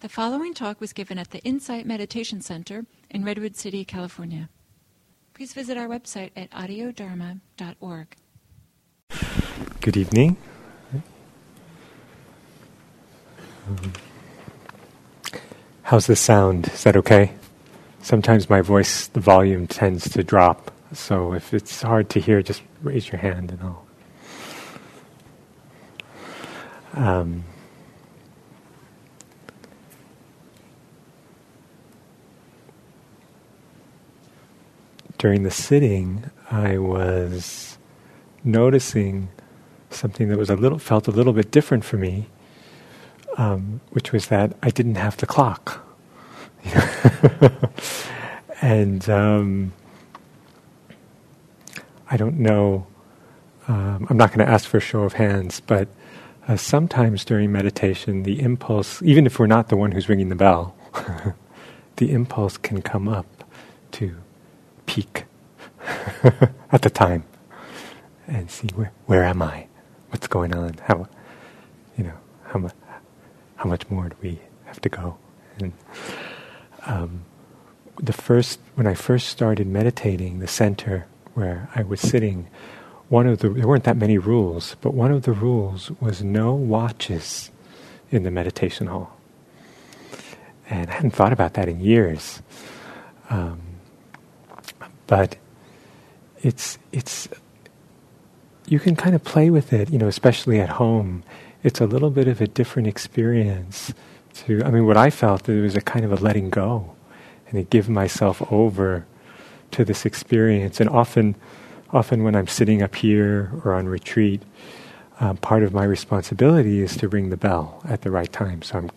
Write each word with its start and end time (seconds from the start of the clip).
The 0.00 0.08
following 0.08 0.54
talk 0.54 0.80
was 0.80 0.94
given 0.94 1.18
at 1.18 1.30
the 1.30 1.40
Insight 1.40 1.84
Meditation 1.84 2.40
Center 2.40 2.86
in 3.10 3.22
Redwood 3.22 3.54
City, 3.54 3.84
California. 3.84 4.48
Please 5.34 5.52
visit 5.52 5.76
our 5.76 5.88
website 5.88 6.30
at 6.34 6.50
audiodharma.org. 6.52 8.16
Good 9.82 9.98
evening. 9.98 10.38
how's 15.82 16.06
the 16.06 16.16
sound? 16.16 16.68
Is 16.68 16.82
that 16.84 16.96
okay? 16.96 17.34
Sometimes 18.00 18.48
my 18.48 18.62
voice, 18.62 19.06
the 19.08 19.20
volume 19.20 19.66
tends 19.66 20.08
to 20.08 20.24
drop. 20.24 20.72
So 20.94 21.34
if 21.34 21.52
it's 21.52 21.82
hard 21.82 22.08
to 22.10 22.20
hear, 22.20 22.40
just 22.40 22.62
raise 22.82 23.12
your 23.12 23.18
hand 23.18 23.50
and 23.50 23.60
I'll. 23.62 23.86
Um, 26.94 27.44
during 35.20 35.42
the 35.42 35.50
sitting, 35.50 36.30
I 36.50 36.78
was 36.78 37.76
noticing 38.42 39.28
something 39.90 40.28
that 40.30 40.38
was 40.38 40.48
a 40.48 40.56
little 40.56 40.78
felt 40.78 41.08
a 41.08 41.10
little 41.10 41.34
bit 41.34 41.50
different 41.50 41.84
for 41.84 41.98
me, 41.98 42.26
um, 43.36 43.82
which 43.90 44.12
was 44.12 44.28
that 44.28 44.56
I 44.62 44.70
didn't 44.70 44.94
have 44.94 45.18
the 45.18 45.26
clock, 45.26 45.84
and 48.62 49.10
um, 49.10 49.74
I 52.10 52.16
don't 52.16 52.38
know. 52.38 52.86
Um, 53.68 54.06
I'm 54.08 54.16
not 54.16 54.30
going 54.32 54.44
to 54.44 54.50
ask 54.50 54.66
for 54.66 54.78
a 54.78 54.80
show 54.80 55.02
of 55.02 55.12
hands, 55.12 55.60
but 55.60 55.86
uh, 56.48 56.56
sometimes 56.56 57.26
during 57.26 57.52
meditation, 57.52 58.22
the 58.22 58.40
impulse, 58.40 59.02
even 59.02 59.26
if 59.26 59.38
we're 59.38 59.46
not 59.46 59.68
the 59.68 59.76
one 59.76 59.92
who's 59.92 60.08
ringing 60.08 60.30
the 60.30 60.34
bell, 60.34 60.74
the 61.96 62.10
impulse 62.10 62.56
can 62.56 62.80
come 62.80 63.06
up 63.06 63.44
to 63.92 64.16
peek 64.90 65.24
at 66.72 66.82
the 66.82 66.90
time 66.90 67.22
and 68.26 68.50
see 68.50 68.66
where 68.74 68.90
where 69.06 69.22
am 69.22 69.40
I, 69.40 69.68
what's 70.10 70.26
going 70.26 70.52
on, 70.52 70.74
how 70.82 71.06
you 71.96 72.02
know 72.02 72.18
how 72.46 72.58
much 72.58 72.74
how 73.54 73.68
much 73.68 73.88
more 73.88 74.08
do 74.08 74.16
we 74.20 74.40
have 74.64 74.80
to 74.80 74.88
go, 74.88 75.16
and 75.58 75.72
um, 76.86 77.22
the 78.02 78.12
first 78.12 78.58
when 78.74 78.88
I 78.88 78.94
first 78.94 79.28
started 79.28 79.68
meditating, 79.68 80.40
the 80.40 80.48
center 80.48 81.06
where 81.34 81.68
I 81.76 81.84
was 81.84 82.00
sitting, 82.00 82.48
one 83.08 83.28
of 83.28 83.38
the 83.38 83.48
there 83.48 83.68
weren't 83.68 83.84
that 83.84 83.96
many 83.96 84.18
rules, 84.18 84.74
but 84.80 84.92
one 84.92 85.12
of 85.12 85.22
the 85.22 85.32
rules 85.32 85.92
was 86.00 86.20
no 86.24 86.52
watches 86.52 87.52
in 88.10 88.24
the 88.24 88.30
meditation 88.32 88.88
hall. 88.88 89.16
And 90.68 90.90
I 90.90 90.94
hadn't 90.94 91.14
thought 91.14 91.32
about 91.32 91.54
that 91.54 91.68
in 91.68 91.80
years. 91.80 92.42
Um, 93.28 93.69
but 95.10 95.36
it's 96.40 96.78
it's 96.92 97.28
you 98.68 98.78
can 98.78 98.94
kind 98.94 99.16
of 99.16 99.24
play 99.24 99.50
with 99.50 99.72
it, 99.72 99.90
you 99.90 99.98
know, 99.98 100.06
especially 100.06 100.60
at 100.60 100.68
home. 100.68 101.24
It's 101.64 101.80
a 101.80 101.86
little 101.86 102.10
bit 102.10 102.28
of 102.28 102.40
a 102.40 102.46
different 102.46 102.86
experience. 102.86 103.92
To 104.34 104.62
I 104.64 104.70
mean, 104.70 104.86
what 104.86 104.96
I 104.96 105.10
felt 105.10 105.48
it 105.48 105.60
was 105.60 105.74
a 105.74 105.80
kind 105.80 106.04
of 106.04 106.12
a 106.12 106.14
letting 106.14 106.48
go, 106.48 106.94
and 107.48 107.54
to 107.58 107.64
give 107.64 107.88
myself 107.88 108.40
over 108.52 109.04
to 109.72 109.84
this 109.84 110.06
experience. 110.06 110.78
And 110.80 110.88
often, 110.88 111.34
often 111.90 112.22
when 112.22 112.36
I'm 112.36 112.46
sitting 112.46 112.80
up 112.80 112.94
here 112.94 113.50
or 113.64 113.74
on 113.74 113.88
retreat, 113.88 114.42
um, 115.18 115.38
part 115.38 115.64
of 115.64 115.74
my 115.74 115.84
responsibility 115.84 116.80
is 116.80 116.96
to 116.98 117.08
ring 117.08 117.30
the 117.30 117.36
bell 117.36 117.82
at 117.84 118.02
the 118.02 118.12
right 118.12 118.32
time. 118.32 118.62
So 118.62 118.78
I'm 118.78 118.90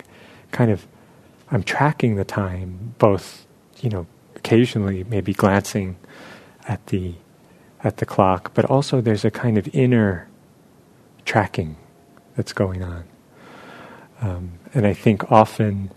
kind 0.52 0.69
of 0.69 0.86
I'm 1.50 1.64
tracking 1.64 2.17
the 2.17 2.23
time, 2.25 2.94
both 3.00 3.47
you 3.81 3.89
know, 3.89 4.06
occasionally 4.44 5.06
maybe 5.06 5.34
glancing 5.34 5.96
at 6.68 6.86
the 6.88 7.16
at 7.84 7.98
the 7.98 8.06
clock, 8.06 8.54
but 8.54 8.66
also 8.66 9.02
there's 9.02 9.26
a 9.26 9.31
kind 9.31 9.58
of 9.58 9.68
inner 9.74 10.28
tracking 11.26 11.76
that's 12.36 12.53
going 12.53 12.82
on. 12.84 13.03
Um, 14.22 14.53
and 14.74 14.86
I 14.86 14.94
think 14.94 15.32
often 15.32 15.92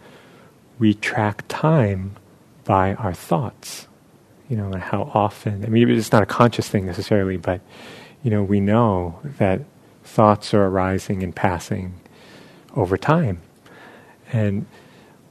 we 0.79 0.95
track 0.95 1.45
time 1.49 2.17
by 2.65 2.95
our 2.95 3.15
thoughts, 3.15 3.87
you 4.49 4.56
know, 4.56 4.77
how 4.77 5.11
often, 5.15 5.65
I 5.65 5.69
mean, 5.69 5.89
it's 5.89 6.11
not 6.11 6.25
a 6.25 6.27
conscious 6.27 6.69
thing 6.69 6.87
necessarily, 6.87 7.37
but, 7.37 7.61
you 8.25 8.31
know, 8.33 8.43
we 8.43 8.59
know 8.59 9.21
that 9.39 9.61
thoughts 10.03 10.53
are 10.53 10.67
arising 10.67 11.23
and 11.23 11.35
passing 11.35 11.95
over 12.75 12.97
time. 12.97 13.41
And 14.33 14.67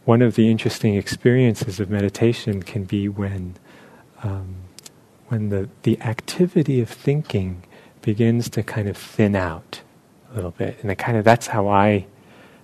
one 0.06 0.22
of 0.22 0.36
the 0.36 0.50
interesting 0.50 0.96
experiences 0.96 1.80
of 1.80 1.90
meditation 1.90 2.64
can 2.64 2.84
be 2.84 3.10
when 3.10 3.56
um, 4.24 4.56
when 5.28 5.50
the, 5.50 5.70
the 5.84 6.00
activity 6.02 6.80
of 6.80 6.90
thinking 6.90 7.64
begins 8.02 8.50
to 8.52 8.64
kind 8.64 8.88
of 8.88 8.96
thin 8.96 9.36
out 9.36 9.82
a 10.32 10.36
little 10.36 10.52
bit. 10.52 10.78
And 10.82 10.96
kind 10.98 11.18
of 11.18 11.24
that's 11.26 11.48
how 11.48 11.68
I 11.68 12.06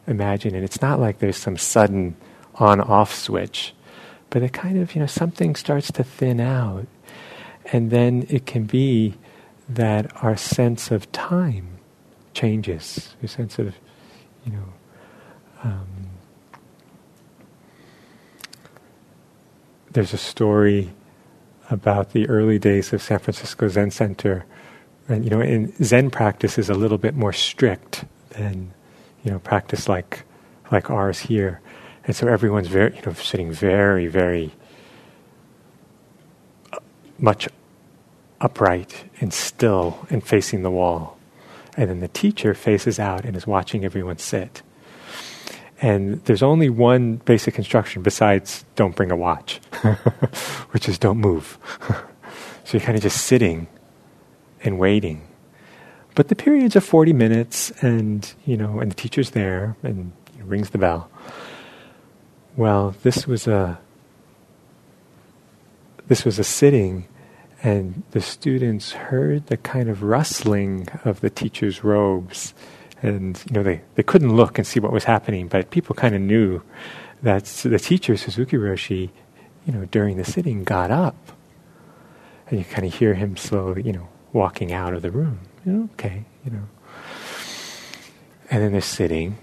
imagine 0.07 0.55
it. 0.55 0.63
It's 0.63 0.81
not 0.81 0.99
like 0.99 1.19
there's 1.19 1.37
some 1.37 1.57
sudden 1.57 2.15
on 2.55 2.79
off 2.79 3.13
switch, 3.13 3.73
but 4.29 4.43
it 4.43 4.53
kind 4.53 4.77
of, 4.77 4.93
you 4.93 5.01
know, 5.01 5.07
something 5.07 5.55
starts 5.55 5.91
to 5.93 6.03
thin 6.03 6.39
out. 6.39 6.87
And 7.73 7.89
then 7.89 8.25
it 8.29 8.45
can 8.45 8.65
be 8.65 9.15
that 9.67 10.11
our 10.23 10.37
sense 10.37 10.91
of 10.91 11.11
time 11.11 11.79
changes, 12.33 13.15
a 13.23 13.27
sense 13.27 13.57
of, 13.57 13.75
you 14.45 14.51
know, 14.51 14.73
um, 15.63 15.87
there's 19.93 20.13
a 20.13 20.17
story 20.17 20.93
about 21.69 22.11
the 22.11 22.27
early 22.29 22.59
days 22.59 22.93
of 22.93 23.01
San 23.01 23.19
Francisco 23.19 23.67
Zen 23.67 23.91
Center. 23.91 24.45
And, 25.07 25.23
you 25.23 25.29
know, 25.29 25.41
in 25.41 25.73
Zen 25.83 26.09
practice 26.09 26.57
is 26.57 26.69
a 26.69 26.73
little 26.73 26.97
bit 26.97 27.15
more 27.15 27.33
strict 27.33 28.05
than, 28.29 28.73
you 29.23 29.31
know, 29.31 29.39
practice 29.39 29.89
like, 29.89 30.23
like 30.71 30.89
ours 30.89 31.19
here. 31.19 31.61
And 32.05 32.15
so 32.15 32.27
everyone's 32.27 32.67
very, 32.67 32.95
you 32.95 33.01
know, 33.05 33.13
sitting 33.13 33.51
very, 33.51 34.07
very 34.07 34.51
uh, 36.71 36.77
much 37.17 37.47
upright 38.39 39.05
and 39.19 39.33
still 39.33 40.05
and 40.09 40.25
facing 40.25 40.63
the 40.63 40.71
wall. 40.71 41.17
And 41.77 41.89
then 41.89 41.99
the 41.99 42.07
teacher 42.07 42.53
faces 42.53 42.99
out 42.99 43.23
and 43.23 43.35
is 43.35 43.47
watching 43.47 43.85
everyone 43.85 44.17
sit. 44.17 44.61
And 45.81 46.23
there's 46.25 46.43
only 46.43 46.69
one 46.69 47.15
basic 47.15 47.57
instruction 47.57 48.03
besides 48.03 48.63
don't 48.75 48.95
bring 48.95 49.11
a 49.11 49.15
watch, 49.15 49.57
which 50.71 50.87
is 50.87 50.99
don't 50.99 51.17
move. 51.17 51.57
so 52.63 52.77
you're 52.77 52.85
kind 52.85 52.95
of 52.95 53.01
just 53.01 53.25
sitting 53.25 53.67
and 54.63 54.77
waiting. 54.77 55.27
But 56.13 56.27
the 56.27 56.35
periods 56.35 56.75
are 56.75 56.81
40 56.81 57.13
minutes, 57.13 57.71
and 57.81 58.31
you 58.45 58.57
know, 58.57 58.79
and 58.79 58.91
the 58.91 58.95
teacher's 58.95 59.31
there 59.31 59.75
and 59.81 60.11
he 60.35 60.43
rings 60.43 60.69
the 60.69 60.77
bell. 60.77 61.09
Well, 62.55 62.93
this 63.01 63.25
was 63.25 63.47
a 63.47 63.79
this 66.07 66.25
was 66.25 66.37
a 66.37 66.43
sitting, 66.43 67.07
and 67.63 68.03
the 68.11 68.21
students 68.21 68.91
heard 68.91 69.47
the 69.47 69.57
kind 69.57 69.89
of 69.89 70.03
rustling 70.03 70.89
of 71.05 71.21
the 71.21 71.29
teacher's 71.29 71.83
robes 71.83 72.53
and 73.01 73.41
you 73.47 73.53
know 73.53 73.63
they, 73.63 73.81
they 73.95 74.03
couldn't 74.03 74.35
look 74.35 74.57
and 74.57 74.67
see 74.67 74.79
what 74.79 74.91
was 74.91 75.05
happening, 75.05 75.47
but 75.47 75.71
people 75.71 75.95
kind 75.95 76.15
of 76.15 76.21
knew 76.21 76.61
that 77.21 77.45
the 77.45 77.79
teacher 77.79 78.17
Suzuki 78.17 78.57
Roshi, 78.57 79.09
you 79.65 79.73
know, 79.73 79.85
during 79.85 80.17
the 80.17 80.23
sitting 80.23 80.63
got 80.63 80.91
up, 80.91 81.31
and 82.47 82.59
you 82.59 82.65
kind 82.65 82.85
of 82.85 82.93
hear 82.93 83.13
him 83.13 83.37
slowly, 83.37 83.83
you 83.83 83.93
know, 83.93 84.07
walking 84.33 84.71
out 84.71 84.93
of 84.93 85.01
the 85.01 85.11
room. 85.11 85.39
You 85.65 85.71
know, 85.71 85.89
okay, 85.93 86.25
you 86.45 86.51
know, 86.51 86.63
and 88.49 88.63
then 88.63 88.71
they're 88.71 88.81
sitting, 88.81 89.37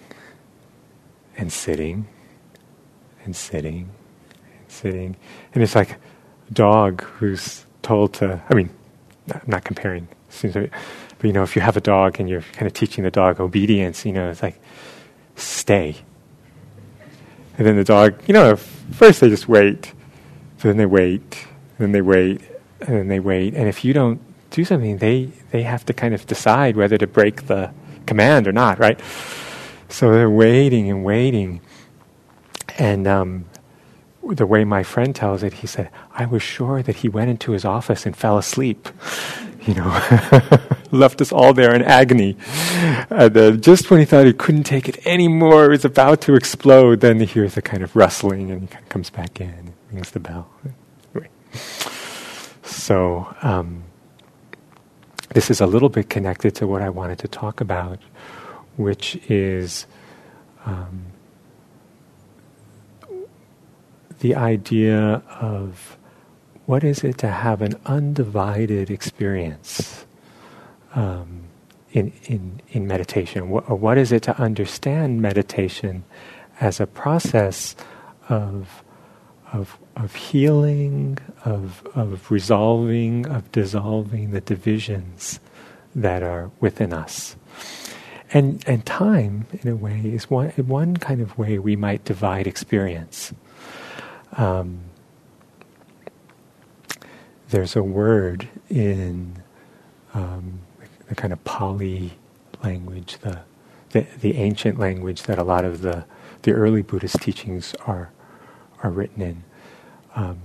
and 1.37 1.53
sitting, 1.53 2.07
and 3.25 3.35
sitting, 3.35 3.91
and 4.59 4.71
sitting, 4.71 5.17
and 5.55 5.63
it's 5.63 5.75
like 5.75 5.93
a 5.93 6.53
dog 6.53 7.03
who's 7.03 7.65
told 7.83 8.15
to. 8.15 8.41
I 8.49 8.55
mean, 8.55 8.71
I'm 9.33 9.43
not 9.47 9.65
comparing. 9.65 10.09
Seems 10.29 10.55
but 11.19 11.27
you 11.27 11.33
know, 11.33 11.43
if 11.43 11.57
you 11.57 11.63
have 11.63 11.77
a 11.77 11.81
dog 11.81 12.21
and 12.21 12.29
you're 12.29 12.43
kind 12.53 12.67
of 12.67 12.73
teaching 12.73 13.05
the 13.05 13.11
dog 13.11 13.41
obedience, 13.41 14.07
you 14.07 14.13
know, 14.13 14.31
it's 14.31 14.43
like, 14.43 14.61
stay. 15.35 15.97
And 17.57 17.67
then 17.67 17.77
the 17.77 17.85
dog, 17.85 18.23
you 18.27 18.35
know, 18.35 18.55
first 18.57 19.21
they 19.21 19.29
just 19.29 19.49
wait, 19.49 19.93
then 20.59 20.77
they 20.77 20.87
wait, 20.87 21.47
then 21.79 21.91
they 21.91 22.03
wait, 22.03 22.41
and 22.81 22.97
then 22.97 23.09
they 23.09 23.19
wait. 23.19 23.55
And 23.55 23.69
if 23.69 23.85
you 23.85 23.93
don't 23.93 24.21
do 24.51 24.65
something, 24.65 24.99
they, 24.99 25.31
they 25.51 25.63
have 25.63 25.85
to 25.87 25.93
kind 25.93 26.15
of 26.15 26.25
decide 26.27 26.77
whether 26.77 26.97
to 26.99 27.07
break 27.07 27.49
the 27.49 27.73
command 28.07 28.47
or 28.47 28.53
not, 28.53 28.79
right? 28.79 29.01
So 29.89 30.13
they're 30.13 30.31
waiting 30.31 30.89
and 30.89 31.05
waiting. 31.05 31.61
And 32.79 33.09
um, 33.09 33.47
the 34.23 34.47
way 34.47 34.65
my 34.65 34.85
friend 34.85 35.17
tells 35.17 35.43
it, 35.43 35.55
he 35.55 35.67
said, 35.67 35.91
I 36.13 36.27
was 36.27 36.45
sure 36.45 36.81
that 36.83 36.97
he 36.97 37.09
went 37.09 37.31
into 37.31 37.53
his 37.53 37.65
office 37.65 38.07
and 38.07 38.17
fell 38.17 38.39
asleep 38.39 38.89
you 39.67 39.75
know, 39.75 39.89
left 40.91 41.21
us 41.21 41.33
all 41.33 41.53
there 41.53 41.75
in 41.75 41.83
agony. 41.83 42.37
And 43.11 43.35
then 43.35 43.61
just 43.61 43.91
when 43.91 44.01
he 44.01 44.07
thought 44.07 44.27
he 44.27 44.33
couldn't 44.33 44.65
take 44.65 44.89
it 44.89 45.07
anymore, 45.07 45.67
it 45.67 45.69
was 45.71 45.85
about 45.85 46.21
to 46.23 46.35
explode, 46.35 47.01
then 47.01 47.21
he 47.21 47.27
hears 47.27 47.57
a 47.57 47.63
kind 47.63 47.83
of 47.83 47.95
rustling 47.95 48.51
and 48.51 48.63
he 48.63 48.67
kind 48.67 48.83
of 48.83 48.89
comes 48.89 49.11
back 49.11 49.41
in 49.41 49.51
and 49.51 49.73
rings 49.93 50.11
the 50.11 50.21
bell. 50.21 50.49
Anyway. 51.15 51.31
So, 52.63 53.35
um, 53.43 53.85
this 55.35 55.51
is 55.51 55.61
a 55.61 55.67
little 55.67 55.91
bit 55.91 56.09
connected 56.09 56.55
to 56.57 56.67
what 56.67 56.81
I 56.81 56.89
wanted 56.89 57.19
to 57.21 57.29
talk 57.29 57.61
about, 57.61 57.99
which 58.77 59.17
is 59.29 59.87
um, 60.65 61.07
the 64.21 64.35
idea 64.35 65.23
of 65.41 65.98
what 66.69 66.85
is 66.85 67.03
it 67.03 67.17
to 67.17 67.29
have 67.29 67.63
an 67.63 67.75
undivided 67.87 68.91
experience 68.91 70.05
um, 70.95 71.45
in, 71.93 72.13
in, 72.25 72.61
in 72.69 72.87
meditation? 72.87 73.49
What, 73.49 73.71
or 73.71 73.75
what 73.75 73.97
is 73.97 74.13
it 74.13 74.23
to 74.25 74.39
understand 74.39 75.23
meditation 75.23 76.05
as 76.61 76.79
a 76.79 76.87
process 76.87 77.75
of, 78.29 78.85
of, 79.51 79.79
of 79.97 80.15
healing, 80.15 81.17
of, 81.47 81.87
of 81.95 82.31
resolving, 82.31 83.27
of 83.29 83.51
dissolving 83.51 84.33
the 84.33 84.43
divisions 84.43 85.41
that 85.95 86.23
are 86.23 86.51
within 86.61 86.93
us? 86.93 87.35
And, 88.35 88.63
and 88.67 88.85
time, 88.85 89.47
in 89.63 89.71
a 89.71 89.75
way, 89.75 90.03
is 90.05 90.29
one, 90.29 90.51
one 90.51 90.99
kind 90.99 91.23
of 91.23 91.39
way 91.39 91.59
we 91.59 91.77
might 91.77 92.05
divide 92.05 92.47
experience. 92.47 93.33
Um, 94.33 94.81
there's 97.51 97.77
a 97.77 97.83
word 97.83 98.49
in 98.69 99.43
um, 100.15 100.61
the 101.09 101.15
kind 101.15 101.33
of 101.33 101.43
Pali 101.45 102.13
language, 102.63 103.19
the, 103.19 103.41
the, 103.91 104.07
the 104.21 104.37
ancient 104.37 104.79
language 104.79 105.23
that 105.25 105.39
a 105.39 105.45
lot 105.45 105.65
of 105.65 105.83
the 105.83 106.05
the 106.43 106.53
early 106.53 106.83
Buddhist 106.83 107.21
teachings 107.21 107.75
are 107.87 108.11
are 108.83 108.91
written 108.91 109.23
in, 109.23 109.45
um, 110.15 110.41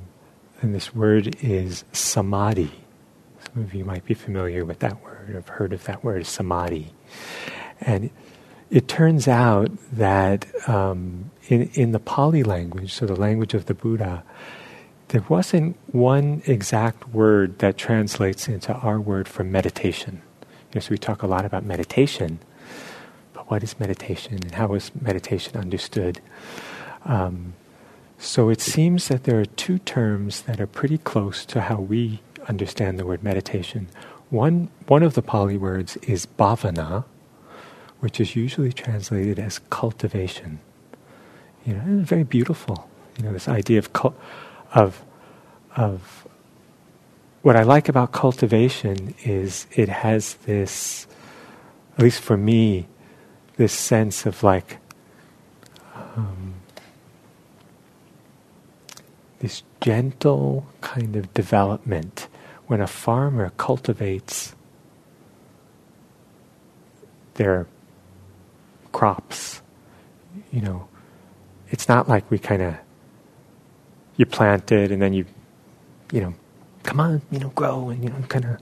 and 0.62 0.74
this 0.74 0.94
word 0.96 1.36
is 1.42 1.84
samadhi. 1.92 2.72
Some 3.54 3.64
of 3.64 3.74
you 3.76 3.86
might 3.86 4.06
be 4.06 4.16
familiar 4.16 4.66
with 4.66 4.80
that 4.80 5.04
word, 5.04 5.30
or 5.30 5.34
have 5.34 5.50
heard 5.50 5.72
of 5.72 5.84
that 5.84 6.04
word, 6.04 6.26
samadhi, 6.26 6.94
and 7.82 8.10
it 8.72 8.88
turns 8.88 9.28
out 9.28 9.70
that 9.92 10.48
um, 10.68 11.30
in 11.48 11.70
in 11.74 11.92
the 11.92 12.00
Pali 12.00 12.44
language, 12.44 12.94
so 12.94 13.06
the 13.06 13.16
language 13.16 13.54
of 13.54 13.66
the 13.68 13.76
Buddha 13.76 14.24
there 15.14 15.24
wasn't 15.30 15.78
one 15.94 16.42
exact 16.48 17.10
word 17.10 17.60
that 17.60 17.78
translates 17.78 18.48
into 18.48 18.74
our 18.74 19.00
word 19.00 19.28
for 19.28 19.44
meditation. 19.44 20.24
You 20.42 20.48
know, 20.74 20.82
so 20.82 20.90
we 20.90 20.98
talk 20.98 21.22
a 21.22 21.28
lot 21.28 21.46
about 21.46 21.64
meditation, 21.64 22.40
but 23.32 23.48
what 23.48 23.62
is 23.62 23.80
meditation 23.80 24.40
and 24.42 24.56
how 24.56 24.74
is 24.74 24.90
meditation 25.00 25.56
understood? 25.56 26.20
Um, 27.06 27.54
so 28.18 28.50
it 28.50 28.60
seems 28.60 29.08
that 29.10 29.26
there 29.26 29.40
are 29.40 29.46
two 29.46 29.78
terms 29.78 30.42
that 30.42 30.60
are 30.60 30.66
pretty 30.66 30.98
close 30.98 31.46
to 31.46 31.62
how 31.62 31.76
we 31.76 32.22
understand 32.50 32.98
the 32.98 33.06
word 33.06 33.22
meditation. 33.22 33.90
One, 34.32 34.70
one 34.88 35.04
of 35.04 35.14
the 35.14 35.22
Pali 35.22 35.58
words 35.58 35.96
is 35.98 36.26
bhavana, 36.26 37.06
which 38.00 38.20
is 38.20 38.36
usually 38.36 38.74
translated 38.74 39.38
as 39.38 39.60
cultivation. 39.70 40.58
You 41.68 41.76
know, 41.76 42.00
it's 42.02 42.10
very 42.10 42.24
beautiful. 42.24 42.90
You 43.20 43.26
know, 43.26 43.32
this 43.32 43.48
idea 43.48 43.78
of 43.78 43.94
cult 43.94 44.20
of 44.74 45.04
of 45.76 46.28
what 47.42 47.56
I 47.56 47.64
like 47.64 47.90
about 47.90 48.12
cultivation 48.14 49.16
is 49.24 49.68
it 49.74 49.90
has 49.90 50.36
this, 50.46 51.08
at 51.98 52.04
least 52.04 52.22
for 52.22 52.38
me, 52.38 52.88
this 53.58 53.74
sense 53.74 54.26
of 54.26 54.44
like 54.44 54.78
um, 56.16 56.54
this 59.40 59.64
gentle 59.82 60.66
kind 60.80 61.18
of 61.18 61.34
development 61.34 62.28
when 62.68 62.80
a 62.80 62.88
farmer 62.88 63.52
cultivates 63.58 64.56
their 67.34 67.68
crops. 68.94 69.62
You 70.54 70.62
know, 70.62 70.88
it's 71.72 71.90
not 71.90 72.08
like 72.08 72.32
we 72.32 72.40
kind 72.40 72.62
of 72.62 72.76
you 74.18 74.26
plant 74.26 74.72
it 74.72 74.92
and 74.92 75.02
then 75.02 75.14
you, 75.14 75.26
you 76.12 76.22
know, 76.22 76.34
come 76.84 77.00
on, 77.00 77.22
you 77.32 77.40
know, 77.40 77.50
grow 77.50 77.90
and 77.90 78.04
you 78.04 78.10
know, 78.10 78.16
kind 78.28 78.46
of 78.46 78.60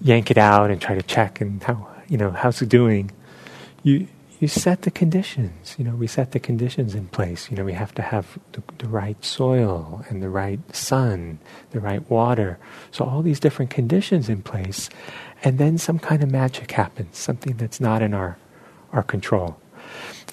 yank 0.00 0.30
it 0.30 0.38
out 0.38 0.70
and 0.70 0.80
try 0.80 0.94
to 0.94 1.02
check 1.02 1.40
and 1.40 1.62
how 1.62 1.86
you 2.08 2.16
know 2.16 2.30
how's 2.30 2.60
it 2.62 2.68
doing. 2.68 3.10
You 3.82 4.08
you 4.40 4.48
set 4.48 4.82
the 4.82 4.90
conditions. 4.90 5.76
You 5.78 5.84
know, 5.84 5.94
we 5.94 6.06
set 6.06 6.32
the 6.32 6.40
conditions 6.40 6.94
in 6.94 7.08
place. 7.08 7.50
You 7.50 7.58
know, 7.58 7.64
we 7.64 7.74
have 7.74 7.94
to 7.94 8.02
have 8.02 8.38
the, 8.52 8.62
the 8.78 8.88
right 8.88 9.22
soil 9.22 10.02
and 10.08 10.22
the 10.22 10.30
right 10.30 10.60
sun, 10.74 11.38
the 11.72 11.80
right 11.80 12.08
water. 12.10 12.58
So 12.90 13.04
all 13.04 13.20
these 13.20 13.38
different 13.38 13.70
conditions 13.70 14.30
in 14.30 14.40
place, 14.40 14.88
and 15.44 15.58
then 15.58 15.76
some 15.76 15.98
kind 15.98 16.22
of 16.22 16.30
magic 16.30 16.72
happens. 16.72 17.18
Something 17.18 17.56
that's 17.56 17.80
not 17.80 18.02
in 18.02 18.14
our 18.14 18.38
our 18.92 19.02
control. 19.02 19.58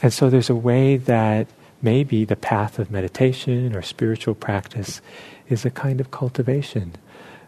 And 0.02 0.14
so 0.14 0.30
there's 0.30 0.50
a 0.50 0.56
way 0.56 0.98
that 0.98 1.48
maybe 1.82 2.26
the 2.26 2.36
path 2.36 2.80
of 2.80 2.92
meditation 2.92 3.76
or 3.76 3.82
spiritual 3.82 4.36
practice 4.36 5.02
is 5.50 5.66
a 5.66 5.70
kind 5.70 6.00
of 6.00 6.12
cultivation 6.12 6.94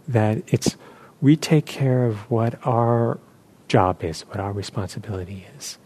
that 0.07 0.41
it's 0.47 0.77
we 1.21 1.35
take 1.35 1.65
care 1.65 2.05
of 2.05 2.29
what 2.31 2.55
our 2.65 3.19
job 3.67 4.03
is, 4.03 4.21
what 4.21 4.39
our 4.39 4.51
responsibility 4.51 5.45
is. 5.57 5.77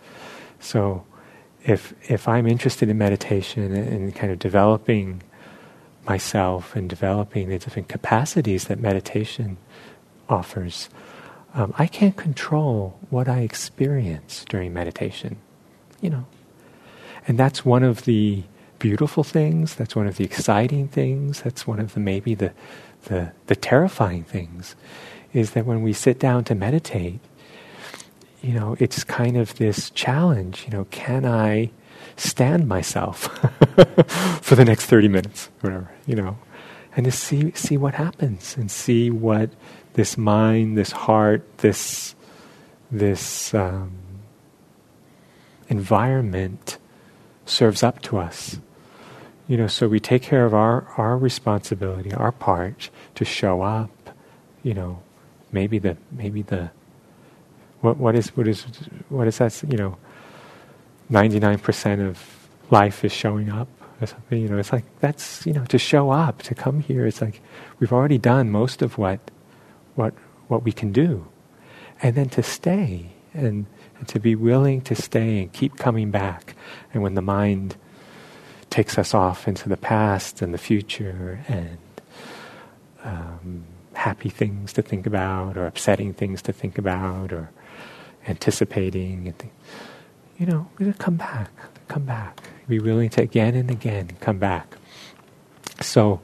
So 0.60 1.06
if 1.66 1.94
if 2.10 2.28
I'm 2.28 2.48
interested 2.48 2.90
in 2.90 2.98
meditation 2.98 3.74
and 3.74 4.16
kind 4.16 4.32
of 4.32 4.40
developing 4.40 5.24
myself 6.08 6.76
and 6.76 6.90
developing 6.90 7.50
the 7.50 7.58
different 7.58 7.88
capacities 7.88 8.66
that 8.66 8.80
meditation 8.80 9.58
offers, 10.28 10.90
um, 11.54 11.74
I 11.78 11.88
can't 11.88 12.18
control 12.18 13.00
what 13.10 13.28
I 13.28 13.40
experience 13.40 14.46
during 14.50 14.74
meditation. 14.74 15.38
You 16.02 16.10
know, 16.10 16.26
and 17.28 17.38
that's 17.38 17.66
one 17.66 17.84
of 17.84 18.06
the 18.06 18.44
beautiful 18.80 19.24
things, 19.24 19.76
that's 19.76 19.96
one 19.96 20.08
of 20.08 20.18
the 20.18 20.26
exciting 20.26 20.88
things, 20.88 21.42
that's 21.42 21.66
one 21.66 21.80
of 21.80 21.94
the 21.94 22.00
maybe 22.00 22.36
the, 22.36 22.52
the, 23.04 23.32
the 23.48 23.56
terrifying 23.56 24.24
things, 24.24 24.76
is 25.32 25.52
that 25.52 25.66
when 25.66 25.82
we 25.82 25.94
sit 25.94 26.20
down 26.20 26.44
to 26.44 26.56
meditate, 26.56 27.20
you 28.42 28.54
know, 28.54 28.76
it's 28.80 29.04
kind 29.06 29.38
of 29.38 29.56
this 29.56 29.90
challenge, 29.92 30.66
you 30.66 30.72
know, 30.72 30.86
can 30.92 31.26
I 31.26 31.72
stand 32.18 32.68
myself 32.68 33.22
for 34.42 34.56
the 34.56 34.66
next 34.66 34.88
30 34.88 35.08
minutes, 35.08 35.50
whatever, 35.62 35.90
you 36.06 36.16
know, 36.16 36.38
and 36.96 37.06
to 37.06 37.12
see, 37.12 37.52
see 37.54 37.78
what 37.78 37.94
happens 37.94 38.56
and 38.58 38.70
see 38.70 39.10
what 39.10 39.50
this 39.94 40.18
mind, 40.18 40.78
this 40.78 40.92
heart, 40.92 41.60
this, 41.60 42.16
this 42.92 43.54
um, 43.54 43.94
environment 45.70 46.78
serves 47.46 47.84
up 47.84 48.02
to 48.04 48.18
us. 48.18 48.60
You 49.48 49.58
know, 49.58 49.68
so 49.68 49.88
we 49.88 50.00
take 50.00 50.24
care 50.24 50.46
of 50.46 50.54
our, 50.54 50.88
our 50.98 51.18
responsibility, 51.18 52.14
our 52.14 52.32
part 52.32 52.90
to 53.16 53.26
show 53.26 53.62
up. 53.62 53.90
You 54.64 54.74
know, 54.74 55.02
maybe 55.52 55.80
the 55.80 55.98
maybe 56.12 56.42
the 56.42 56.72
what 57.82 57.98
what 57.98 58.16
is 58.16 58.36
what 58.38 58.48
is 58.48 58.62
what 59.10 59.28
is 59.28 59.38
that? 59.40 59.62
You 59.68 59.78
know, 59.78 59.98
ninety 61.10 61.40
nine 61.40 61.60
percent 61.60 62.02
of 62.02 62.48
life 62.72 63.04
is 63.04 63.12
showing 63.12 63.50
up 63.50 63.68
or 64.00 64.08
something. 64.08 64.42
You 64.42 64.48
know, 64.48 64.58
it's 64.58 64.72
like 64.72 64.86
that's 65.02 65.46
you 65.46 65.52
know 65.52 65.66
to 65.66 65.78
show 65.78 66.12
up 66.12 66.42
to 66.44 66.56
come 66.56 66.80
here. 66.80 67.06
It's 67.06 67.22
like 67.22 67.42
we've 67.80 67.92
already 67.92 68.18
done 68.18 68.50
most 68.50 68.82
of 68.82 68.98
what 68.98 69.20
what 69.96 70.14
what 70.48 70.64
we 70.64 70.72
can 70.72 70.94
do, 70.94 71.28
and 72.02 72.16
then 72.16 72.30
to 72.30 72.44
stay 72.44 73.12
and 73.34 73.66
and 74.04 74.10
to 74.10 74.20
be 74.20 74.36
willing 74.36 74.82
to 74.82 74.96
stay 74.96 75.40
and 75.42 75.54
keep 75.54 75.78
coming 75.78 76.12
back. 76.12 76.56
And 76.94 77.02
when 77.02 77.14
the 77.14 77.22
mind 77.22 77.78
takes 78.70 78.98
us 78.98 79.14
off 79.14 79.48
into 79.48 79.70
the 79.70 79.78
past 79.78 80.42
and 80.42 80.54
the 80.54 80.58
future 80.58 81.40
and 81.48 81.78
um, 83.06 83.64
happy 83.94 84.28
things 84.28 84.74
to 84.74 84.82
think 84.82 85.08
about 85.08 85.56
or 85.56 85.66
upsetting 85.66 86.14
things 86.14 86.42
to 86.42 86.52
think 86.52 86.78
about 86.78 87.32
or 87.32 87.50
anticipating 88.28 89.28
and 89.28 89.40
th- 89.40 89.54
you 90.38 90.46
know 90.46 90.68
to 90.80 90.92
come 90.94 91.16
back 91.16 91.52
come 91.88 92.04
back. 92.04 92.42
Be 92.68 92.80
willing 92.80 93.10
to 93.12 93.22
again 93.22 93.56
and 93.56 93.72
again 93.72 94.10
come 94.20 94.38
back. 94.38 94.76
So 95.80 96.20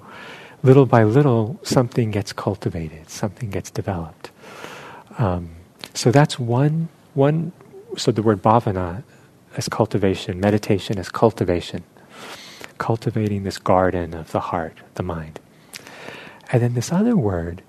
little 0.64 0.86
by 0.86 1.06
little 1.06 1.62
something 1.64 2.12
gets 2.12 2.34
cultivated 2.34 3.10
something 3.10 3.50
gets 3.50 3.72
developed. 3.72 4.32
Um, 5.18 5.52
so 5.94 6.12
that's 6.12 6.38
one 6.38 6.90
one 7.14 7.54
so 7.98 8.12
the 8.12 8.22
word 8.22 8.42
bhavana 8.42 9.04
as 9.58 9.68
cultivation, 9.68 10.40
meditation 10.40 10.98
as 11.00 11.10
cultivation, 11.10 11.84
cultivating 12.78 13.44
this 13.44 13.58
garden 13.58 14.14
of 14.14 14.32
the 14.32 14.40
heart, 14.40 14.78
the 14.96 15.04
mind. 15.04 15.40
And 16.52 16.62
then 16.62 16.74
this 16.74 16.92
other 16.92 17.16
word 17.16 17.62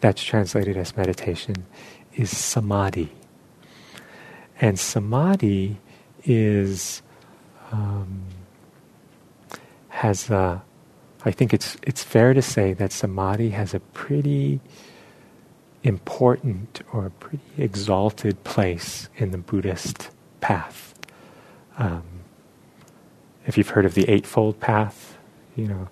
that's 0.00 0.22
translated 0.22 0.76
as 0.76 0.96
meditation 0.96 1.66
is 2.14 2.36
samadhi. 2.36 3.12
And 4.60 4.78
samadhi 4.78 5.78
is 6.24 7.02
um, 7.72 8.22
has 9.88 10.30
a, 10.30 10.62
I 11.24 11.30
think 11.30 11.52
it's 11.54 11.76
it's 11.82 12.02
fair 12.02 12.34
to 12.34 12.42
say 12.42 12.72
that 12.74 12.92
samadhi 12.92 13.50
has 13.50 13.74
a 13.74 13.80
pretty 13.80 14.60
important 15.86 16.80
or 16.92 17.10
pretty 17.10 17.44
exalted 17.56 18.42
place 18.44 19.08
in 19.16 19.30
the 19.30 19.38
Buddhist 19.38 20.10
path. 20.40 20.94
Um, 21.78 22.02
if 23.46 23.56
you've 23.56 23.68
heard 23.68 23.84
of 23.84 23.94
the 23.94 24.08
Eightfold 24.08 24.58
Path, 24.58 25.16
you 25.54 25.68
know, 25.68 25.88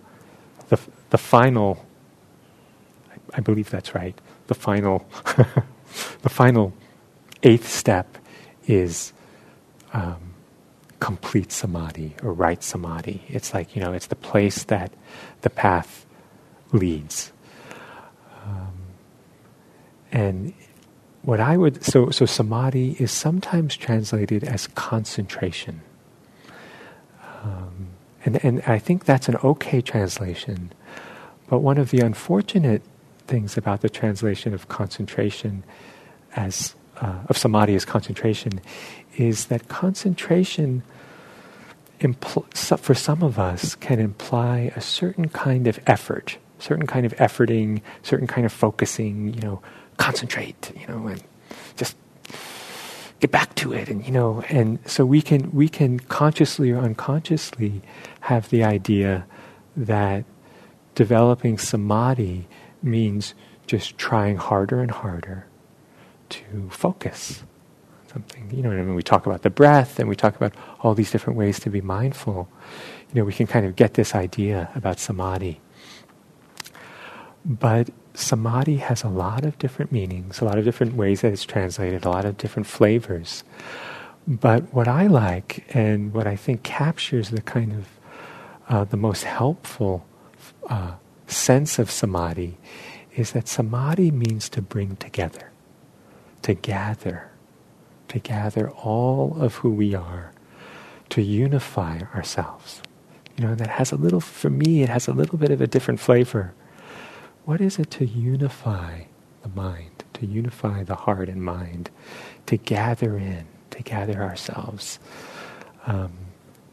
the 0.69 0.79
the 1.11 1.19
final. 1.19 1.85
I, 3.11 3.39
I 3.39 3.41
believe 3.41 3.71
that's 3.71 3.95
right. 3.95 4.19
The 4.49 4.55
final, 4.55 5.07
the 6.23 6.29
final 6.29 6.73
eighth 7.43 7.69
step 7.69 8.19
is 8.67 9.13
um, 9.93 10.35
complete 10.99 11.53
samadhi 11.53 12.17
or 12.23 12.33
right 12.33 12.63
samadhi. 12.63 13.23
It's 13.29 13.55
like 13.55 13.77
you 13.77 13.83
know, 13.83 13.93
it's 13.93 14.09
the 14.09 14.17
place 14.17 14.65
that 14.65 14.91
the 15.43 15.51
path 15.51 16.05
leads. 16.73 17.31
And 20.15 20.55
what 21.23 21.41
I 21.41 21.57
would 21.57 21.85
so 21.85 22.11
so 22.11 22.25
samadhi 22.25 22.97
is 23.01 23.11
sometimes 23.11 23.77
translated 23.77 24.45
as 24.45 24.69
concentration. 24.69 25.83
Um, 27.43 27.89
and, 28.25 28.43
and 28.45 28.63
I 28.63 28.79
think 28.79 29.05
that's 29.05 29.29
an 29.29 29.37
okay 29.43 29.81
translation. 29.83 30.73
But 31.49 31.59
one 31.59 31.79
of 31.79 31.91
the 31.91 32.01
unfortunate 32.01 32.83
things 33.27 33.57
about 33.57 33.81
the 33.81 33.91
translation 33.91 34.55
of 34.55 34.69
concentration 34.69 35.65
as 36.37 36.77
uh, 37.01 37.19
of 37.29 37.37
samadhi 37.37 37.75
as 37.75 37.85
concentration 37.85 38.61
is 39.17 39.47
that 39.47 39.69
concentration 39.69 40.85
impl- 42.01 42.79
for 42.79 42.95
some 42.95 43.23
of 43.23 43.39
us 43.39 43.75
can 43.75 43.99
imply 43.99 44.71
a 44.77 44.81
certain 44.81 45.29
kind 45.29 45.67
of 45.67 45.81
effort, 45.89 46.39
certain 46.61 46.87
kind 46.87 47.05
of 47.05 47.15
efforting, 47.17 47.83
certain 48.03 48.29
kind 48.29 48.47
of 48.47 48.53
focusing, 48.53 49.35
you 49.35 49.41
know, 49.41 49.61
concentrate, 49.97 50.73
you 50.79 50.87
know, 50.87 51.07
and 51.07 51.23
just 51.77 51.97
get 53.21 53.31
back 53.31 53.55
to 53.55 53.73
it 53.73 53.89
and 53.89 54.05
you 54.05 54.13
know 54.13 54.43
and 54.51 54.79
so 54.87 55.07
we 55.07 55.23
can 55.23 55.51
we 55.53 55.67
can 55.67 55.99
consciously 55.99 56.71
or 56.71 56.79
unconsciously 56.79 57.81
have 58.21 58.51
the 58.51 58.63
idea 58.63 59.25
that 59.75 60.25
developing 60.95 61.57
samadhi 61.57 62.47
means 62.83 63.35
just 63.67 63.97
trying 63.97 64.37
harder 64.37 64.81
and 64.81 64.91
harder 64.91 65.47
to 66.29 66.69
focus 66.71 67.45
something. 68.15 68.51
You 68.51 68.63
know 68.63 68.71
I 68.71 68.77
mean? 68.77 68.95
We 68.95 69.03
talk 69.03 69.27
about 69.27 69.43
the 69.43 69.51
breath 69.51 69.99
and 69.99 70.09
we 70.09 70.17
talk 70.17 70.37
about 70.37 70.55
all 70.81 70.95
these 70.95 71.11
different 71.11 71.39
ways 71.39 71.59
to 71.61 71.71
be 71.71 71.81
mindful. 71.81 72.49
You 73.09 73.21
know 73.21 73.25
we 73.25 73.33
can 73.33 73.47
kind 73.47 73.67
of 73.67 73.77
get 73.77 73.95
this 73.95 74.15
idea 74.15 74.71
about 74.75 74.99
samadhi. 74.99 75.61
But 77.45 77.91
samadhi 78.15 78.77
has 78.77 79.03
a 79.03 79.09
lot 79.09 79.45
of 79.45 79.59
different 79.59 79.93
meanings, 79.93 80.41
a 80.41 80.45
lot 80.45 80.59
of 80.59 80.65
different 80.65 80.95
ways 80.95 81.21
that 81.21 81.33
it's 81.33 81.45
translated, 81.45 82.05
a 82.05 82.11
lot 82.11 82.25
of 82.25 82.39
different 82.39 82.67
flavors. 82.67 83.45
But 84.27 84.73
what 84.73 84.89
I 84.89 85.07
like 85.07 85.65
and 85.75 86.15
what 86.15 86.27
I 86.27 86.37
think 86.37 86.63
captures 86.63 87.31
the 87.31 87.43
kind 87.43 87.73
of 87.73 87.89
uh, 88.69 88.85
the 88.85 88.97
most 88.97 89.25
helpful 89.25 90.07
uh, 90.71 90.95
sense 91.27 91.79
of 91.79 91.91
samadhi 91.91 92.57
is 93.17 93.33
that 93.33 93.49
samadhi 93.49 94.11
means 94.11 94.49
to 94.51 94.63
bring 94.63 94.97
together, 94.97 95.51
to 96.43 96.55
gather, 96.55 97.31
to 98.09 98.19
gather 98.19 98.71
all 98.71 99.37
of 99.41 99.57
who 99.57 99.71
we 99.71 99.95
are, 99.95 100.33
to 101.11 101.21
unify 101.21 102.01
ourselves. 102.15 102.81
You 103.37 103.47
know, 103.47 103.55
that 103.57 103.69
has 103.69 103.93
a 103.93 103.97
little, 103.97 104.21
for 104.21 104.51
me, 104.51 104.83
it 104.83 104.89
has 104.89 105.09
a 105.09 105.13
little 105.13 105.37
bit 105.37 105.51
of 105.51 105.61
a 105.61 105.67
different 105.67 106.01
flavor 106.01 106.55
what 107.45 107.61
is 107.61 107.79
it 107.79 107.91
to 107.93 108.07
unify 108.07 109.03
the 109.43 109.49
mind, 109.49 110.05
to 110.15 110.27
unify 110.27 110.83
the 110.83 110.95
heart 110.95 111.29
and 111.29 111.43
mind, 111.43 111.91
to 112.47 112.57
gather 112.57 113.17
in, 113.17 113.47
to 113.71 113.83
gather 113.83 114.23
ourselves? 114.23 114.99
Um, 115.87 116.13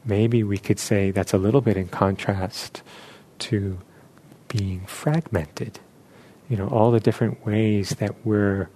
maybe 0.06 0.44
we 0.44 0.58
could 0.58 0.80
say 0.80 1.12
that's 1.12 1.34
a 1.34 1.38
little 1.38 1.62
bit 1.62 1.78
in 1.78 1.88
contrast 1.88 2.82
to 3.40 3.80
being 4.48 4.86
fragmented. 4.86 5.80
You 6.50 6.58
know, 6.58 6.68
all 6.68 6.92
the 6.92 7.00
different 7.00 7.46
ways 7.46 7.92
that 8.00 8.26
we're, 8.26 8.70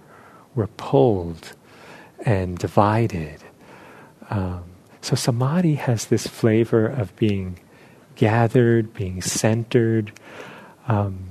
we're 0.54 0.66
pulled 0.66 1.54
and 2.24 2.58
divided. 2.58 3.42
Um, 4.30 4.64
so 5.00 5.14
samadhi 5.14 5.74
has 5.74 6.06
this 6.06 6.26
flavor 6.26 6.86
of 6.86 7.14
being 7.16 7.58
gathered, 8.16 8.94
being 8.94 9.20
centered, 9.22 10.12
um, 10.88 11.25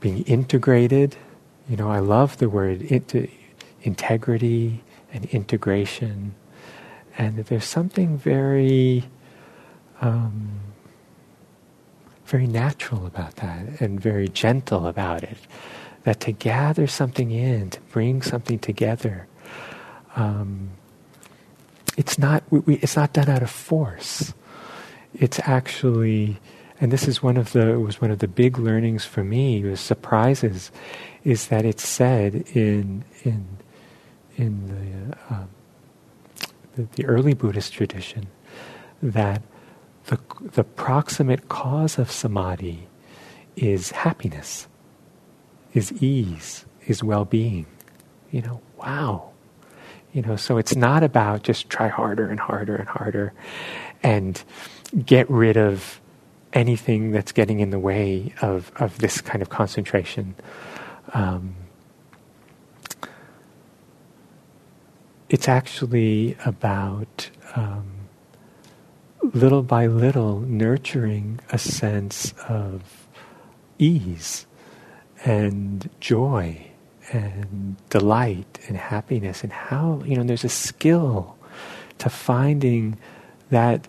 being 0.00 0.22
integrated. 0.24 1.16
You 1.68 1.76
know, 1.76 1.90
I 1.90 1.98
love 1.98 2.38
the 2.38 2.48
word 2.48 2.82
integrity 3.82 4.82
and 5.12 5.24
integration. 5.26 6.34
And 7.16 7.38
there's 7.38 7.64
something 7.64 8.16
very, 8.16 9.04
um, 10.00 10.60
very 12.26 12.46
natural 12.46 13.06
about 13.06 13.36
that 13.36 13.80
and 13.80 14.00
very 14.00 14.28
gentle 14.28 14.86
about 14.86 15.22
it. 15.24 15.38
That 16.04 16.20
to 16.20 16.32
gather 16.32 16.86
something 16.86 17.30
in, 17.30 17.70
to 17.70 17.80
bring 17.92 18.22
something 18.22 18.58
together, 18.58 19.26
um, 20.16 20.70
it's 21.96 22.18
not 22.18 22.44
we, 22.50 22.76
it's 22.76 22.96
not 22.96 23.12
done 23.12 23.28
out 23.28 23.42
of 23.42 23.50
force. 23.50 24.32
It's 25.14 25.40
actually 25.40 26.38
and 26.80 26.92
this 26.92 27.08
is 27.08 27.22
one 27.22 27.36
of 27.36 27.52
the 27.52 27.78
was 27.78 28.00
one 28.00 28.10
of 28.10 28.18
the 28.20 28.28
big 28.28 28.58
learnings 28.58 29.04
for 29.04 29.24
me 29.24 29.62
was 29.62 29.80
surprises 29.80 30.70
is 31.24 31.48
that 31.48 31.64
it's 31.64 31.86
said 31.86 32.34
in 32.54 33.04
in 33.24 33.58
in 34.36 34.68
the, 34.68 35.34
uh, 35.34 35.44
the, 36.76 36.82
the 36.94 37.04
early 37.06 37.34
Buddhist 37.34 37.72
tradition 37.72 38.28
that 39.02 39.42
the 40.06 40.18
the 40.40 40.64
proximate 40.64 41.48
cause 41.48 41.98
of 41.98 42.10
samadhi 42.10 42.86
is 43.56 43.90
happiness, 43.90 44.68
is 45.74 45.92
ease, 46.00 46.64
is 46.86 47.02
well-being. 47.02 47.66
You 48.30 48.42
know, 48.42 48.60
wow. 48.76 49.30
You 50.12 50.22
know, 50.22 50.36
so 50.36 50.56
it's 50.56 50.76
not 50.76 51.02
about 51.02 51.42
just 51.42 51.68
try 51.68 51.88
harder 51.88 52.28
and 52.28 52.40
harder 52.40 52.76
and 52.76 52.88
harder 52.88 53.32
and 54.02 54.42
get 55.04 55.28
rid 55.28 55.56
of 55.56 56.00
anything 56.52 57.10
that's 57.10 57.32
getting 57.32 57.60
in 57.60 57.70
the 57.70 57.78
way 57.78 58.32
of, 58.42 58.72
of 58.76 58.98
this 58.98 59.20
kind 59.20 59.42
of 59.42 59.50
concentration. 59.50 60.34
Um, 61.14 61.54
it's 65.28 65.48
actually 65.48 66.36
about 66.44 67.30
um, 67.54 67.98
little 69.34 69.62
by 69.62 69.86
little 69.86 70.40
nurturing 70.40 71.40
a 71.50 71.58
sense 71.58 72.32
of 72.48 73.06
ease 73.78 74.46
and 75.24 75.88
joy 76.00 76.66
and 77.12 77.76
delight 77.90 78.58
and 78.68 78.76
happiness 78.76 79.42
and 79.42 79.52
how 79.52 80.02
you 80.04 80.16
know 80.16 80.22
there's 80.22 80.44
a 80.44 80.48
skill 80.48 81.36
to 81.98 82.08
finding 82.08 82.98
that 83.50 83.88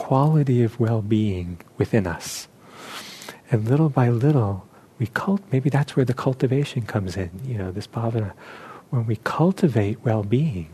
quality 0.00 0.62
of 0.62 0.80
well-being 0.80 1.58
within 1.76 2.06
us. 2.06 2.48
And 3.50 3.68
little 3.68 3.90
by 3.90 4.08
little, 4.08 4.66
we 4.98 5.06
cult. 5.06 5.42
Maybe 5.52 5.68
that's 5.68 5.94
where 5.94 6.06
the 6.06 6.14
cultivation 6.14 6.82
comes 6.82 7.18
in. 7.18 7.30
You 7.44 7.58
know, 7.58 7.70
this 7.70 7.86
bhavana. 7.86 8.32
When 8.88 9.04
we 9.06 9.16
cultivate 9.16 10.02
well-being, 10.02 10.70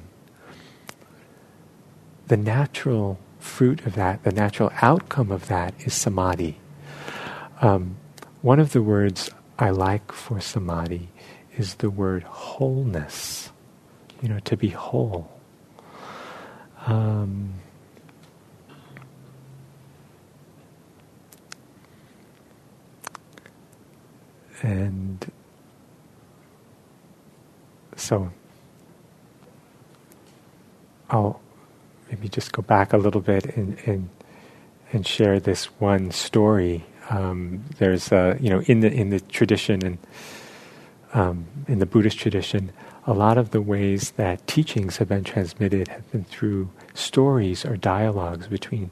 the 2.28 2.36
natural 2.36 3.18
fruit 3.40 3.84
of 3.84 3.94
that, 3.96 4.22
the 4.22 4.30
natural 4.30 4.70
outcome 4.80 5.32
of 5.32 5.48
that, 5.48 5.74
is 5.80 5.92
samadhi. 5.92 6.60
Um, 7.60 7.96
one 8.42 8.60
of 8.60 8.72
the 8.72 8.82
words 8.82 9.30
I 9.58 9.70
like 9.70 10.12
for 10.12 10.40
samadhi 10.40 11.08
is 11.58 11.74
the 11.82 11.90
word 11.90 12.22
wholeness. 12.22 13.50
You 14.22 14.28
know, 14.28 14.38
to 14.50 14.56
be 14.56 14.68
whole. 14.68 15.28
Um, 16.86 17.54
And 24.66 25.24
so 27.94 28.32
I'll 31.08 31.40
maybe 32.10 32.28
just 32.28 32.50
go 32.50 32.62
back 32.62 32.92
a 32.92 32.96
little 32.96 33.20
bit 33.20 33.44
and, 33.56 33.78
and, 33.86 34.08
and 34.92 35.06
share 35.06 35.38
this 35.38 35.66
one 35.78 36.10
story. 36.10 36.84
Um, 37.10 37.62
there's, 37.78 38.10
a, 38.10 38.36
you 38.40 38.50
know, 38.50 38.60
in 38.62 38.80
the, 38.80 38.92
in 38.92 39.10
the 39.10 39.20
tradition 39.20 39.86
and 39.86 39.98
um, 41.14 41.46
in 41.68 41.78
the 41.78 41.86
Buddhist 41.86 42.18
tradition, 42.18 42.72
a 43.06 43.14
lot 43.14 43.38
of 43.38 43.52
the 43.52 43.62
ways 43.62 44.10
that 44.16 44.44
teachings 44.48 44.96
have 44.96 45.06
been 45.06 45.22
transmitted 45.22 45.86
have 45.86 46.10
been 46.10 46.24
through 46.24 46.70
stories 46.92 47.64
or 47.64 47.76
dialogues 47.76 48.48
between, 48.48 48.90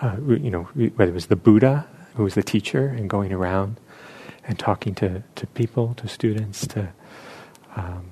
uh, 0.00 0.16
you 0.26 0.50
know, 0.50 0.62
whether 0.62 1.10
it 1.10 1.14
was 1.14 1.26
the 1.26 1.36
Buddha 1.36 1.86
who 2.14 2.22
was 2.22 2.34
the 2.34 2.42
teacher 2.42 2.86
and 2.86 3.10
going 3.10 3.34
around 3.34 3.78
and 4.46 4.58
talking 4.58 4.94
to, 4.96 5.22
to 5.34 5.46
people, 5.48 5.94
to 5.94 6.08
students, 6.08 6.66
to 6.68 6.92
um, 7.76 8.06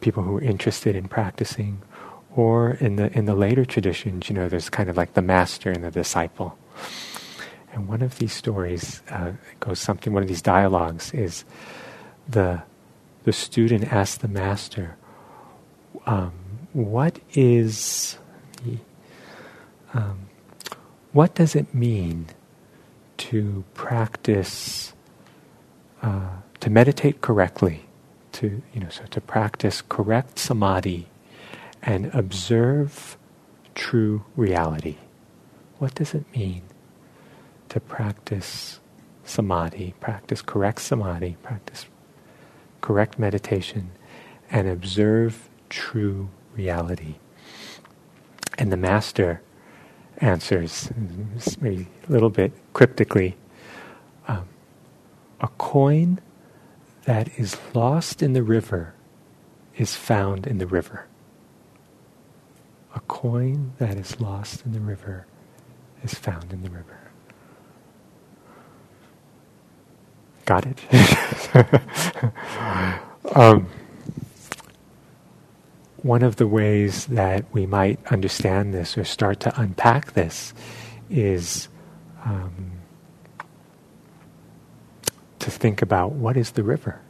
people 0.00 0.22
who 0.22 0.36
are 0.36 0.42
interested 0.42 0.96
in 0.96 1.08
practicing, 1.08 1.80
or 2.34 2.72
in 2.72 2.96
the 2.96 3.12
in 3.16 3.26
the 3.26 3.34
later 3.34 3.64
traditions, 3.64 4.28
you 4.28 4.34
know, 4.34 4.48
there's 4.48 4.70
kind 4.70 4.88
of 4.88 4.96
like 4.96 5.14
the 5.14 5.22
master 5.22 5.70
and 5.70 5.84
the 5.84 5.90
disciple. 5.90 6.56
And 7.72 7.88
one 7.88 8.02
of 8.02 8.18
these 8.18 8.32
stories 8.32 9.02
uh, 9.10 9.32
goes 9.60 9.78
something. 9.78 10.12
One 10.12 10.22
of 10.22 10.28
these 10.28 10.42
dialogues 10.42 11.12
is 11.14 11.44
the 12.28 12.62
the 13.24 13.32
student 13.32 13.92
asks 13.92 14.18
the 14.18 14.28
master, 14.28 14.96
um, 16.06 16.32
"What 16.72 17.20
is 17.34 18.18
um, 19.94 20.26
what 21.12 21.34
does 21.34 21.54
it 21.54 21.74
mean 21.74 22.26
to 23.18 23.64
practice 23.74 24.91
uh, 26.02 26.28
to 26.60 26.70
meditate 26.70 27.20
correctly, 27.20 27.86
to 28.32 28.62
you 28.74 28.80
know, 28.80 28.88
so 28.88 29.04
to 29.04 29.20
practice 29.20 29.82
correct 29.82 30.38
samadhi 30.38 31.08
and 31.82 32.06
observe 32.14 33.16
true 33.74 34.24
reality. 34.36 34.96
What 35.78 35.94
does 35.94 36.14
it 36.14 36.24
mean 36.34 36.62
to 37.68 37.80
practice 37.80 38.80
samadhi, 39.24 39.94
practice 40.00 40.42
correct 40.42 40.80
samadhi, 40.80 41.36
practice 41.42 41.86
correct 42.80 43.18
meditation, 43.18 43.90
and 44.50 44.68
observe 44.68 45.48
true 45.68 46.28
reality? 46.54 47.16
And 48.58 48.70
the 48.70 48.76
master 48.76 49.40
answers, 50.18 50.90
maybe 51.60 51.88
a 52.08 52.12
little 52.12 52.30
bit 52.30 52.52
cryptically, 52.74 53.36
um, 54.28 54.46
a 55.42 55.48
coin 55.58 56.20
that 57.04 57.28
is 57.38 57.58
lost 57.74 58.22
in 58.22 58.32
the 58.32 58.42
river 58.42 58.94
is 59.76 59.96
found 59.96 60.46
in 60.46 60.58
the 60.58 60.66
river. 60.66 61.06
A 62.94 63.00
coin 63.00 63.72
that 63.78 63.98
is 63.98 64.20
lost 64.20 64.64
in 64.64 64.72
the 64.72 64.80
river 64.80 65.26
is 66.04 66.14
found 66.14 66.52
in 66.52 66.62
the 66.62 66.70
river. 66.70 66.98
Got 70.44 70.66
it? 70.66 70.80
um, 73.36 73.68
one 75.98 76.22
of 76.22 76.36
the 76.36 76.46
ways 76.46 77.06
that 77.06 77.44
we 77.52 77.66
might 77.66 78.04
understand 78.06 78.74
this 78.74 78.98
or 78.98 79.04
start 79.04 79.40
to 79.40 79.60
unpack 79.60 80.12
this 80.12 80.52
is 81.08 81.68
um, 82.24 82.81
to 85.42 85.50
think 85.50 85.82
about 85.82 86.12
what 86.12 86.36
is 86.36 86.52
the 86.52 86.62
river. 86.62 87.00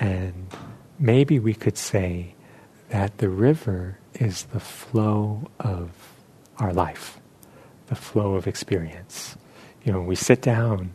And 0.00 0.48
maybe 0.98 1.38
we 1.38 1.54
could 1.54 1.76
say 1.76 2.34
that 2.88 3.18
the 3.18 3.28
river 3.28 3.98
is 4.14 4.44
the 4.44 4.60
flow 4.60 5.50
of 5.58 5.90
our 6.58 6.72
life, 6.72 7.18
the 7.88 7.94
flow 7.94 8.34
of 8.34 8.46
experience. 8.46 9.36
You 9.84 9.92
know, 9.92 9.98
when 9.98 10.06
we 10.08 10.14
sit 10.14 10.40
down 10.40 10.94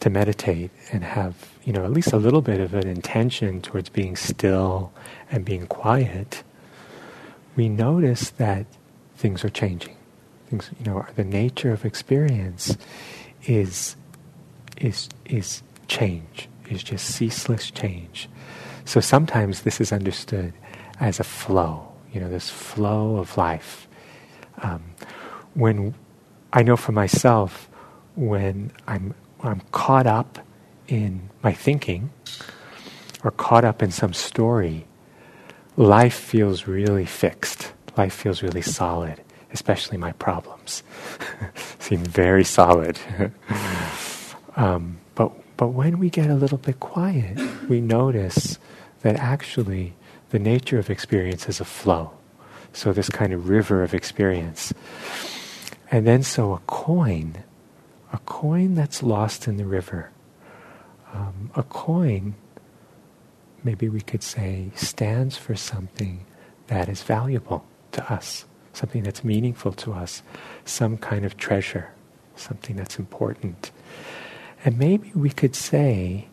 to 0.00 0.10
meditate 0.10 0.70
and 0.90 1.04
have, 1.04 1.52
you 1.64 1.72
know, 1.72 1.84
at 1.84 1.92
least 1.92 2.12
a 2.12 2.16
little 2.16 2.42
bit 2.42 2.60
of 2.60 2.74
an 2.74 2.88
intention 2.88 3.60
towards 3.60 3.88
being 3.88 4.16
still 4.16 4.92
and 5.30 5.44
being 5.44 5.66
quiet, 5.66 6.42
we 7.54 7.68
notice 7.68 8.30
that 8.30 8.66
things 9.16 9.44
are 9.44 9.50
changing. 9.50 9.96
Things, 10.48 10.70
you 10.80 10.86
know, 10.90 11.06
the 11.16 11.24
nature 11.24 11.70
of 11.70 11.84
experience 11.84 12.76
is 13.44 13.96
is 14.82 15.08
is 15.24 15.62
change, 15.88 16.48
is 16.68 16.82
just 16.82 17.06
ceaseless 17.06 17.70
change. 17.70 18.28
So 18.84 19.00
sometimes 19.00 19.62
this 19.62 19.80
is 19.80 19.92
understood 19.92 20.52
as 21.00 21.18
a 21.18 21.24
flow 21.24 21.92
you 22.12 22.20
know, 22.20 22.28
this 22.28 22.50
flow 22.50 23.16
of 23.16 23.36
life. 23.36 23.88
Um, 24.58 24.82
when 25.54 25.94
I 26.52 26.62
know 26.62 26.76
for 26.76 26.92
myself, 26.92 27.68
when 28.14 28.70
I'm 28.86 29.14
I'm 29.42 29.60
caught 29.72 30.06
up 30.06 30.38
in 30.86 31.30
my 31.42 31.52
thinking 31.52 32.10
or 33.24 33.30
caught 33.30 33.64
up 33.64 33.82
in 33.82 33.90
some 33.90 34.12
story, 34.12 34.86
life 35.76 36.14
feels 36.14 36.68
really 36.68 37.06
fixed. 37.06 37.72
Life 37.96 38.12
feels 38.12 38.42
really 38.42 38.62
solid, 38.62 39.20
especially 39.52 39.98
my 39.98 40.12
problems 40.12 40.82
seem 41.78 42.04
very 42.04 42.44
solid. 42.44 42.98
um, 44.56 44.98
but 45.14 45.32
but 45.56 45.68
when 45.68 45.98
we 45.98 46.10
get 46.10 46.30
a 46.30 46.34
little 46.34 46.58
bit 46.58 46.80
quiet, 46.80 47.38
we 47.68 47.80
notice 47.80 48.58
that 49.02 49.16
actually 49.16 49.94
the 50.30 50.38
nature 50.38 50.78
of 50.78 50.90
experience 50.90 51.48
is 51.48 51.60
a 51.60 51.64
flow. 51.64 52.12
So, 52.72 52.92
this 52.92 53.10
kind 53.10 53.32
of 53.32 53.48
river 53.48 53.82
of 53.82 53.92
experience. 53.92 54.72
And 55.90 56.06
then, 56.06 56.22
so 56.22 56.54
a 56.54 56.58
coin, 56.66 57.44
a 58.12 58.18
coin 58.18 58.74
that's 58.74 59.02
lost 59.02 59.46
in 59.46 59.58
the 59.58 59.66
river, 59.66 60.10
um, 61.12 61.50
a 61.54 61.62
coin, 61.62 62.34
maybe 63.62 63.90
we 63.90 64.00
could 64.00 64.22
say, 64.22 64.70
stands 64.74 65.36
for 65.36 65.54
something 65.54 66.24
that 66.68 66.88
is 66.88 67.02
valuable 67.02 67.66
to 67.92 68.10
us, 68.10 68.46
something 68.72 69.02
that's 69.02 69.22
meaningful 69.22 69.72
to 69.72 69.92
us, 69.92 70.22
some 70.64 70.96
kind 70.96 71.26
of 71.26 71.36
treasure, 71.36 71.90
something 72.36 72.76
that's 72.76 72.98
important. 72.98 73.70
And 74.64 74.78
maybe 74.78 75.10
we 75.14 75.30
could 75.30 75.54
say 75.54 76.28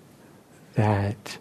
that 0.76 1.38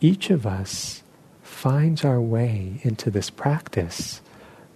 each 0.00 0.30
of 0.30 0.46
us 0.46 1.02
finds 1.42 2.04
our 2.04 2.20
way 2.20 2.80
into 2.82 3.10
this 3.10 3.30
practice 3.30 4.20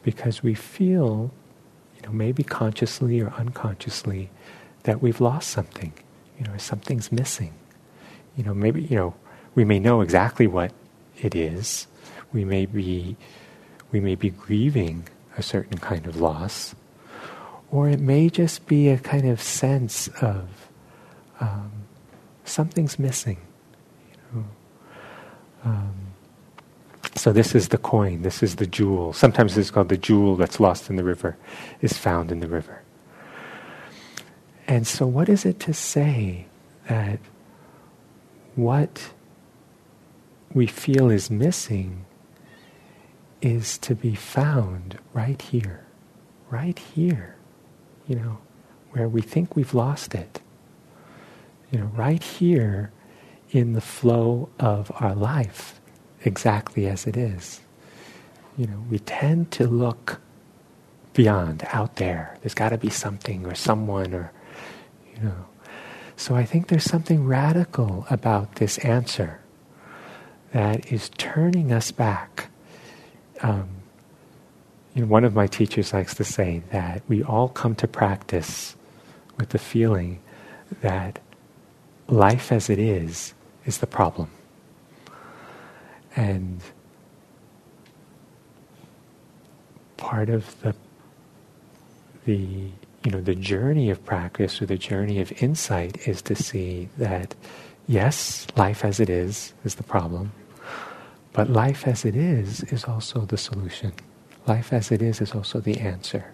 because 0.03 0.43
we 0.43 0.55
feel, 0.55 1.31
you 1.97 2.03
know, 2.03 2.13
maybe 2.13 2.43
consciously 2.43 3.21
or 3.21 3.31
unconsciously, 3.31 4.31
that 4.85 5.03
we've 5.03 5.21
lost 5.21 5.51
something, 5.51 5.93
you 6.39 6.47
know, 6.47 6.57
something's 6.57 7.13
missing. 7.13 7.53
You 8.37 8.45
know, 8.45 8.55
maybe, 8.55 8.83
you 8.83 8.97
know, 8.97 9.15
we 9.55 9.65
may 9.65 9.79
know 9.79 10.01
exactly 10.01 10.47
what 10.47 10.73
it 11.21 11.35
is. 11.35 11.87
We 12.33 12.45
may 12.45 12.65
be, 12.65 13.17
we 13.93 14.01
may 14.01 14.15
be 14.15 14.31
grieving 14.31 15.09
a 15.37 15.43
certain 15.43 15.79
kind 15.79 16.07
of 16.07 16.21
loss, 16.21 16.75
or 17.71 17.89
it 17.89 18.01
may 18.01 18.31
just 18.31 18.67
be 18.67 18.89
a 18.89 18.99
kind 18.99 19.29
of 19.29 19.43
sense 19.43 20.09
of 20.23 20.60
um, 21.41 21.73
something's 22.45 22.99
missing. 22.99 23.39
You 24.11 24.41
know. 24.41 24.45
Um, 25.65 25.95
so 27.17 27.33
this 27.33 27.55
is 27.55 27.69
the 27.69 27.79
coin, 27.79 28.23
this 28.23 28.43
is 28.43 28.57
the 28.57 28.67
jewel. 28.67 29.13
Sometimes 29.13 29.59
it's 29.59 29.71
called 29.71 29.89
the 29.89 29.97
jewel 29.97 30.37
that's 30.37 30.61
lost 30.61 30.89
in 30.89 30.97
the 30.97 31.05
river, 31.05 31.37
is 31.81 31.93
found 31.93 32.31
in 32.31 32.41
the 32.41 32.49
river. 32.49 32.83
And 34.67 34.87
so, 34.87 35.07
what 35.07 35.29
is 35.29 35.45
it 35.45 35.59
to 35.61 35.75
say 35.75 36.47
that 36.89 37.19
what 38.55 39.11
we 40.53 40.67
feel 40.67 41.11
is 41.11 41.31
missing 41.31 42.05
is 43.43 43.79
to 43.79 43.95
be 43.95 44.15
found 44.15 44.99
right 45.13 45.41
here, 45.41 45.85
right 46.51 46.79
here, 46.79 47.37
you 48.07 48.17
know, 48.17 48.39
where 48.93 49.09
we 49.09 49.23
think 49.23 49.57
we've 49.57 49.75
lost 49.75 50.15
it. 50.15 50.41
You 51.71 51.81
know, 51.81 51.87
right 51.87 52.23
here 52.23 52.93
in 53.51 53.73
the 53.73 53.81
flow 53.81 54.49
of 54.59 54.91
our 54.97 55.15
life 55.15 55.81
exactly 56.25 56.87
as 56.87 57.07
it 57.07 57.17
is. 57.17 57.61
You 58.57 58.67
know, 58.67 58.85
we 58.91 58.99
tend 58.99 59.51
to 59.53 59.67
look 59.67 60.21
beyond, 61.15 61.67
out 61.73 61.97
there. 61.97 62.37
There's 62.41 62.55
got 62.55 62.71
to 62.71 62.79
be 62.79 62.91
something 62.91 63.47
or 63.47 63.55
someone 63.55 64.15
or, 64.15 64.33
you 65.15 65.23
know. 65.23 65.47
So 66.17 66.35
I 66.35 66.45
think 66.45 66.69
there's 66.69 66.85
something 66.85 67.27
radical 67.27 68.07
about 68.11 68.57
this 68.57 68.79
answer 68.79 69.41
that 70.53 70.93
is 70.93 71.11
turning 71.17 71.73
us 71.73 71.91
back. 71.91 72.51
Um, 73.43 73.69
you 74.95 75.03
know, 75.03 75.09
one 75.09 75.25
of 75.25 75.35
my 75.35 75.47
teachers 75.47 75.93
likes 75.93 76.15
to 76.17 76.25
say 76.25 76.63
that 76.71 77.03
we 77.09 77.23
all 77.23 77.49
come 77.49 77.75
to 77.77 77.89
practice 77.89 78.77
with 79.39 79.51
the 79.51 79.59
feeling 79.59 80.21
that 80.83 81.21
life 82.11 82.51
as 82.53 82.69
it 82.69 82.79
is 82.79 83.35
is 83.67 83.79
the 83.79 83.87
problem. 83.87 84.31
And 86.17 86.61
part 89.97 90.29
of 90.29 90.61
the 90.63 90.75
the 92.25 92.71
you 93.05 93.11
know 93.11 93.21
the 93.21 93.35
journey 93.35 93.91
of 93.91 94.05
practice 94.05 94.61
or 94.61 94.67
the 94.67 94.77
journey 94.77 95.21
of 95.21 95.33
insight 95.43 96.07
is 96.09 96.21
to 96.23 96.35
see 96.35 96.89
that 96.99 97.35
yes, 97.87 98.47
life 98.57 98.85
as 98.85 99.01
it 99.01 99.09
is 99.09 99.55
is 99.65 99.77
the 99.77 99.83
problem, 99.83 100.33
but 101.33 101.49
life 101.49 101.87
as 101.87 102.05
it 102.05 102.17
is 102.17 102.63
is 102.65 102.85
also 102.85 103.21
the 103.21 103.39
solution. 103.39 103.93
Life 104.47 104.73
as 104.73 104.91
it 104.91 105.01
is 105.01 105.21
is 105.21 105.33
also 105.33 105.61
the 105.61 105.79
answer. 105.79 106.33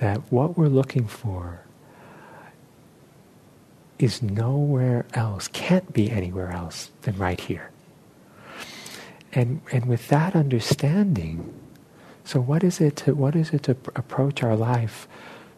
That 0.00 0.20
what 0.30 0.58
we're 0.58 0.68
looking 0.68 1.06
for 1.06 1.60
is 3.98 4.22
nowhere 4.22 5.06
else, 5.14 5.48
can't 5.48 5.92
be 5.92 6.10
anywhere 6.10 6.52
else 6.52 6.90
than 7.02 7.16
right 7.16 7.40
here. 7.40 7.70
And, 9.32 9.60
and 9.72 9.86
with 9.86 10.08
that 10.08 10.34
understanding, 10.34 11.52
so 12.24 12.40
what 12.40 12.64
is 12.64 12.80
it 12.80 12.96
to, 12.96 13.14
what 13.14 13.36
is 13.36 13.50
it 13.50 13.62
to 13.64 13.72
approach 13.94 14.42
our 14.42 14.56
life 14.56 15.06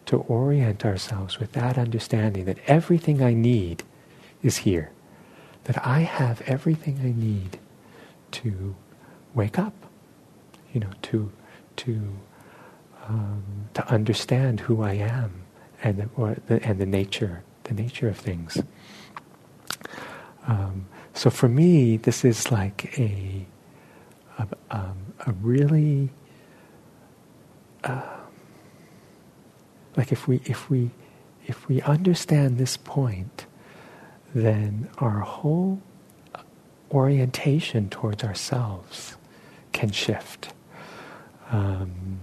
to 0.05 0.17
orient 0.17 0.85
ourselves 0.85 1.39
with 1.39 1.51
that 1.53 1.77
understanding 1.77 2.45
that 2.45 2.57
everything 2.67 3.21
I 3.21 3.33
need 3.33 3.83
is 4.41 4.57
here, 4.57 4.91
that 5.65 5.85
I 5.85 5.99
have 5.99 6.41
everything 6.41 6.99
I 7.01 7.11
need 7.11 7.59
to 8.31 8.75
wake 9.35 9.59
up, 9.59 9.73
you 10.73 10.79
know, 10.79 10.91
to 11.03 11.31
to 11.77 12.09
um, 13.07 13.43
to 13.73 13.87
understand 13.87 14.61
who 14.61 14.81
I 14.81 14.93
am 14.93 15.43
and 15.83 16.09
the, 16.47 16.59
and 16.63 16.79
the 16.79 16.85
nature 16.85 17.43
the 17.69 17.81
nature 17.81 18.09
of 18.09 18.17
things. 18.17 18.61
Um, 20.47 20.87
so 21.13 21.29
for 21.29 21.47
me, 21.47 21.97
this 21.97 22.25
is 22.25 22.51
like 22.51 22.97
a 22.99 23.45
a, 24.37 24.47
um, 24.71 25.13
a 25.27 25.31
really 25.33 26.09
uh, 27.83 28.01
like 29.97 30.11
if 30.11 30.27
we 30.27 30.41
if 30.45 30.69
we 30.69 30.91
if 31.47 31.67
we 31.67 31.81
understand 31.81 32.57
this 32.57 32.77
point, 32.77 33.45
then 34.33 34.89
our 34.99 35.19
whole 35.21 35.81
orientation 36.91 37.89
towards 37.89 38.23
ourselves 38.23 39.15
can 39.73 39.91
shift. 39.91 40.53
Um, 41.51 42.19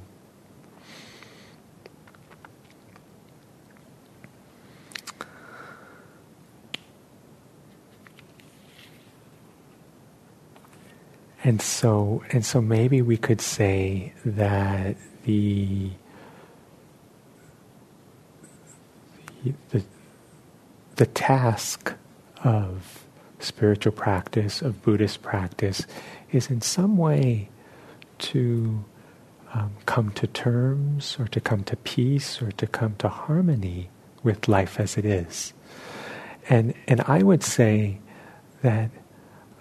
and 11.47 11.63
so 11.63 12.25
and 12.31 12.45
so 12.45 12.61
maybe 12.61 13.01
we 13.01 13.17
could 13.17 13.41
say 13.41 14.13
that 14.25 14.97
the 15.25 15.91
the, 19.69 19.85
the 20.97 21.07
task 21.07 21.95
of 22.43 23.05
spiritual 23.39 23.93
practice, 23.93 24.61
of 24.61 24.83
Buddhist 24.83 25.23
practice, 25.23 25.87
is 26.33 26.51
in 26.51 26.61
some 26.63 26.97
way 26.97 27.49
to 28.19 28.85
um, 29.55 29.73
come 29.87 30.11
to 30.13 30.27
terms 30.27 31.17
or 31.21 31.29
to 31.29 31.41
come 31.41 31.63
to 31.63 31.77
peace 31.77 32.43
or 32.43 32.51
to 32.53 32.67
come 32.67 32.97
to 32.97 33.09
harmony 33.09 33.89
with 34.25 34.49
life 34.49 34.81
as 34.81 34.97
it 34.97 35.05
is. 35.05 35.53
And, 36.49 36.75
and 36.89 37.03
I 37.03 37.23
would 37.23 37.45
say 37.45 38.01
that 38.63 38.91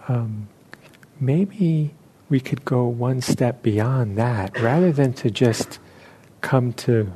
um, 0.07 0.47
maybe 1.19 1.93
we 2.29 2.39
could 2.39 2.65
go 2.65 2.85
one 2.85 3.21
step 3.21 3.61
beyond 3.61 4.17
that 4.17 4.59
rather 4.59 4.91
than 4.91 5.13
to 5.13 5.29
just 5.29 5.79
come 6.41 6.73
to 6.73 7.11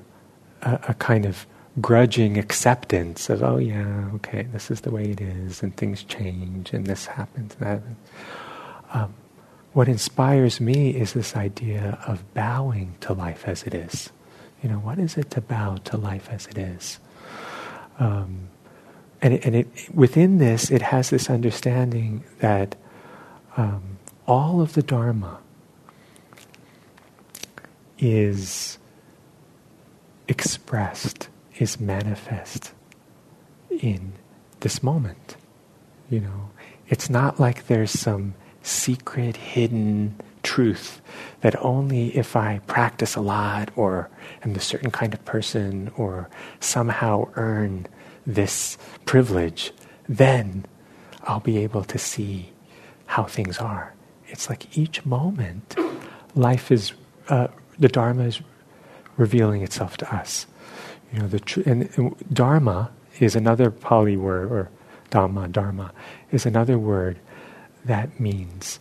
a, 0.62 0.80
a 0.90 0.94
kind 0.96 1.26
of 1.26 1.46
grudging 1.82 2.38
acceptance 2.38 3.30
of, 3.30 3.44
oh 3.44 3.58
yeah, 3.58 4.10
okay, 4.16 4.44
this 4.52 4.70
is 4.70 4.82
the 4.82 4.92
way 4.92 5.04
it 5.04 5.22
is, 5.22 5.64
and 5.64 5.76
things 5.78 6.04
change, 6.04 6.74
and 6.74 6.86
this 6.86 7.06
happens, 7.06 7.56
and 7.60 7.62
that 7.62 7.74
happens. 7.80 7.98
Um, 8.94 9.14
what 9.74 9.88
inspires 9.88 10.60
me 10.60 10.90
is 10.90 11.14
this 11.14 11.36
idea 11.36 12.00
of 12.08 12.34
bowing 12.34 12.96
to 13.02 13.14
life 13.14 13.48
as 13.48 13.64
it 13.64 13.74
is. 13.74 14.10
You 14.64 14.70
know, 14.70 14.80
what 14.80 15.00
is 15.00 15.16
it 15.16 15.30
to 15.32 15.42
bow 15.42 15.78
to 15.86 15.98
life 15.98 16.28
as 16.32 16.48
it 16.48 16.58
is? 16.58 17.00
Um, 18.00 18.50
and 19.22 19.36
it, 19.36 19.46
and 19.46 19.56
it, 19.56 19.68
within 19.94 20.38
this, 20.40 20.72
it 20.72 20.82
has 20.82 21.12
this 21.12 21.30
understanding 21.30 22.24
that 22.40 22.76
um, 23.58 23.89
all 24.30 24.62
of 24.62 24.74
the 24.74 24.84
Dharma 24.84 25.40
is 27.98 28.78
expressed 30.28 31.30
is 31.58 31.80
manifest 31.80 32.72
in 33.72 34.14
this 34.60 34.84
moment. 34.84 35.36
You 36.12 36.20
know, 36.20 36.52
it's 36.90 37.10
not 37.10 37.40
like 37.40 37.66
there's 37.66 37.90
some 37.90 38.36
secret, 38.62 39.36
hidden 39.36 40.16
truth 40.44 41.02
that 41.42 41.56
only 41.66 42.16
if 42.16 42.36
I 42.36 42.60
practice 42.68 43.16
a 43.16 43.22
lot 43.22 43.72
or 43.76 44.12
am 44.44 44.54
a 44.54 44.60
certain 44.60 44.92
kind 44.92 45.16
of 45.16 45.26
person 45.26 45.92
or 45.98 46.30
somehow 46.60 47.30
earn 47.34 47.88
this 48.28 48.78
privilege, 49.06 49.72
then 50.08 50.66
I'll 51.24 51.40
be 51.40 51.58
able 51.58 51.84
to 51.86 51.98
see 51.98 52.52
how 53.08 53.24
things 53.24 53.58
are. 53.58 53.96
It's 54.30 54.50
like 54.50 54.78
each 54.78 55.06
moment, 55.06 55.76
life 56.36 56.72
is, 56.72 56.94
uh, 57.30 57.48
the 57.78 57.88
Dharma 57.88 58.24
is 58.24 58.42
revealing 59.18 59.62
itself 59.62 59.98
to 59.98 60.16
us. 60.16 60.48
You 61.12 61.20
know, 61.20 61.28
the 61.28 61.40
tr- 61.40 61.62
and, 61.66 61.90
and 61.98 62.16
dharma 62.34 62.92
is 63.20 63.36
another 63.36 63.72
Pali 63.72 64.16
word, 64.16 64.52
or 64.52 64.70
dhamma, 65.12 65.52
dharma, 65.52 65.92
is 66.32 66.46
another 66.46 66.78
word 66.78 67.20
that 67.86 68.20
means 68.20 68.80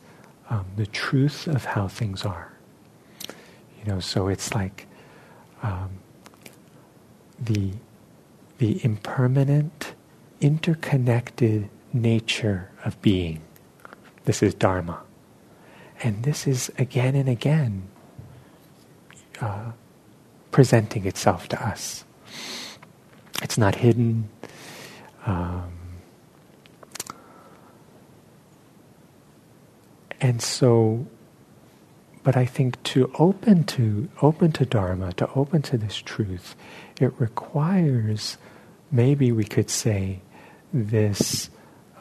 um, 0.50 0.66
the 0.76 0.86
truth 0.86 1.46
of 1.46 1.64
how 1.64 1.88
things 1.88 2.24
are. 2.24 2.52
You 3.78 3.92
know, 3.92 4.00
so 4.00 4.28
it's 4.28 4.54
like 4.54 4.86
um, 5.62 5.90
the 7.38 7.72
the 8.58 8.84
impermanent, 8.84 9.94
interconnected 10.40 11.68
nature 11.92 12.70
of 12.84 13.00
being. 13.00 13.40
This 14.24 14.42
is 14.42 14.52
dharma, 14.52 15.00
and 16.02 16.22
this 16.22 16.46
is 16.46 16.70
again 16.78 17.14
and 17.14 17.28
again 17.28 17.88
uh, 19.40 19.72
presenting 20.50 21.06
itself 21.06 21.48
to 21.48 21.66
us. 21.66 22.04
It's 23.42 23.58
not 23.58 23.76
hidden. 23.76 24.28
Um, 25.26 25.72
and 30.20 30.42
so, 30.42 31.06
but 32.24 32.36
I 32.36 32.46
think 32.46 32.82
to 32.84 33.10
open 33.18 33.64
to 33.64 34.08
open 34.22 34.52
to 34.52 34.66
Dharma, 34.66 35.12
to 35.14 35.30
open 35.34 35.62
to 35.62 35.78
this 35.78 35.96
truth, 35.96 36.56
it 37.00 37.12
requires, 37.18 38.38
maybe 38.90 39.30
we 39.32 39.44
could 39.44 39.70
say, 39.70 40.20
this 40.72 41.50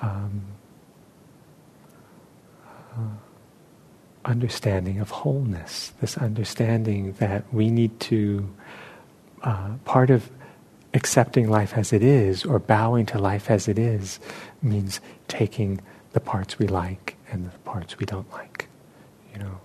um, 0.02 0.42
uh, 2.66 3.27
understanding 4.26 5.00
of 5.00 5.10
wholeness. 5.10 5.94
This 6.02 6.18
understanding 6.18 7.14
that 7.14 7.52
we 7.54 7.70
need 7.70 8.00
to 8.02 8.48
uh, 9.44 9.76
part 9.86 10.10
of 10.10 10.30
accepting 10.94 11.50
life 11.50 11.74
as 11.76 11.94
it 11.94 12.02
is 12.02 12.46
or 12.46 12.60
bowing 12.60 13.06
to 13.06 13.20
life 13.20 13.52
as 13.52 13.68
it 13.68 13.78
is 13.78 14.20
means 14.62 15.00
taking 15.28 15.80
the 16.14 16.20
parts 16.20 16.58
we 16.58 16.68
like 16.68 17.16
and 17.30 17.46
the 17.46 17.58
parts 17.60 18.00
we 18.00 18.06
don't 18.06 18.32
like 18.34 18.68
you 19.34 19.40
know 19.40 19.60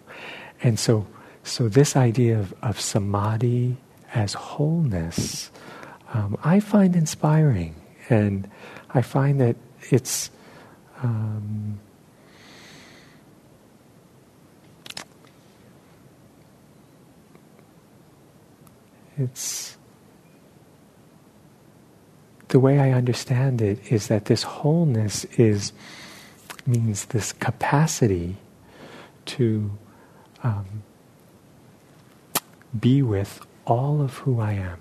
and 0.63 0.79
so 0.79 1.07
so 1.43 1.69
this 1.69 1.97
idea 1.97 2.39
of, 2.39 2.53
of 2.63 2.79
samadhi 2.79 3.77
as 4.15 4.35
wholeness 4.35 5.51
um, 6.13 6.37
i 6.45 6.61
find 6.61 6.95
inspiring 6.95 7.75
and 8.11 8.51
i 8.91 9.01
find 9.01 9.41
that 9.41 9.57
it's 9.91 10.31
um, 11.03 11.81
it's 19.19 19.77
the 22.49 22.61
way 22.61 22.79
I 22.79 22.93
understand 22.93 23.63
it 23.63 23.93
is 23.93 24.09
that 24.09 24.27
this 24.27 24.43
wholeness 24.43 25.25
is 25.37 25.73
means 26.67 27.07
this 27.07 27.33
capacity 27.33 28.37
to 29.25 29.71
um, 30.43 30.83
be 32.79 33.03
with 33.03 33.45
all 33.67 34.01
of 34.03 34.19
who 34.19 34.41
I 34.41 34.53
am 34.53 34.81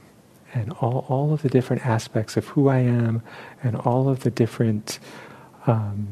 and 0.53 0.71
all, 0.73 1.05
all 1.07 1.33
of 1.33 1.41
the 1.41 1.49
different 1.49 1.85
aspects 1.85 2.35
of 2.37 2.47
who 2.49 2.67
I 2.67 2.79
am 2.79 3.21
and 3.63 3.75
all 3.75 4.09
of 4.09 4.21
the 4.21 4.31
different 4.31 4.99
um, 5.65 6.09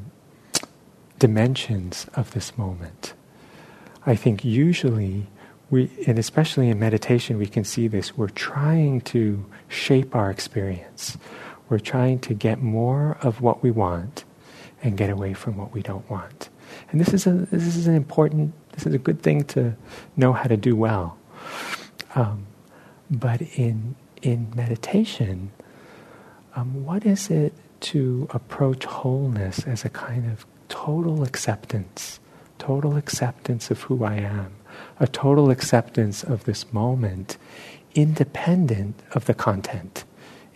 dimensions 1.18 2.08
of 2.14 2.32
this 2.32 2.58
moment. 2.58 3.14
I 4.06 4.16
think 4.16 4.46
usually 4.46 5.28
we, 5.70 5.90
and 6.08 6.18
especially 6.18 6.70
in 6.70 6.80
meditation, 6.80 7.38
we 7.38 7.48
can 7.48 7.64
see 7.64 7.88
this. 7.88 8.18
We're 8.18 8.30
trying 8.30 9.02
to 9.02 9.46
shape 9.68 10.16
our 10.16 10.32
experience. 10.32 11.18
We're 11.70 11.80
trying 11.80 12.20
to 12.20 12.34
get 12.34 12.62
more 12.62 13.18
of 13.22 13.42
what 13.42 13.62
we 13.62 13.70
want 13.70 14.24
and 14.82 14.98
get 14.98 15.10
away 15.10 15.34
from 15.34 15.58
what 15.58 15.74
we 15.74 15.82
don't 15.82 16.10
want. 16.10 16.50
And 16.92 17.00
this 17.00 17.14
is 17.14 17.28
a 17.28 17.32
this 17.32 17.76
is 17.76 17.88
an 17.88 17.96
important 17.96 18.54
this 18.74 18.86
is 18.86 18.94
a 18.94 18.98
good 18.98 19.22
thing 19.22 19.44
to 19.46 19.76
know 20.16 20.34
how 20.34 20.44
to 20.44 20.58
do 20.58 20.76
well. 20.76 21.18
Um, 22.16 22.48
but 23.10 23.42
in 23.42 23.96
in 24.22 24.52
meditation, 24.56 25.52
um, 26.56 26.86
what 26.86 27.06
is 27.06 27.30
it 27.30 27.54
to 27.82 28.28
approach 28.32 28.86
wholeness 28.86 29.66
as 29.66 29.86
a 29.86 29.90
kind 29.90 30.30
of 30.32 30.46
total 30.68 31.24
acceptance, 31.24 32.20
total 32.58 32.98
acceptance 32.98 33.72
of 33.72 33.82
who 33.84 34.04
I 34.04 34.16
am, 34.16 34.54
a 35.00 35.08
total 35.08 35.50
acceptance 35.50 36.24
of 36.24 36.46
this 36.46 36.72
moment, 36.74 37.38
independent 37.96 39.02
of 39.14 39.26
the 39.26 39.34
content, 39.34 40.04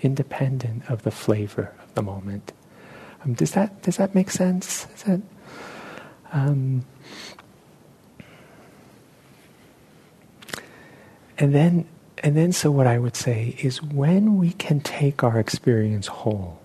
independent 0.02 0.90
of 0.90 1.04
the 1.04 1.12
flavor 1.12 1.74
of 1.84 1.94
the 1.96 2.02
moment. 2.02 2.54
Um, 3.24 3.34
does 3.34 3.52
that 3.52 3.82
does 3.84 3.98
that 3.98 4.14
make 4.14 4.30
sense? 4.30 4.88
Is 4.96 5.04
that 5.04 5.22
um, 6.34 6.86
and 11.38 11.54
then 11.54 11.86
and 12.24 12.38
then 12.38 12.52
so 12.52 12.72
what 12.72 12.88
I 12.88 12.98
would 12.98 13.16
say 13.16 13.56
is 13.60 13.82
when 13.82 14.38
we 14.38 14.52
can 14.52 14.80
take 14.80 15.24
our 15.24 15.40
experience 15.40 16.08
whole 16.08 16.60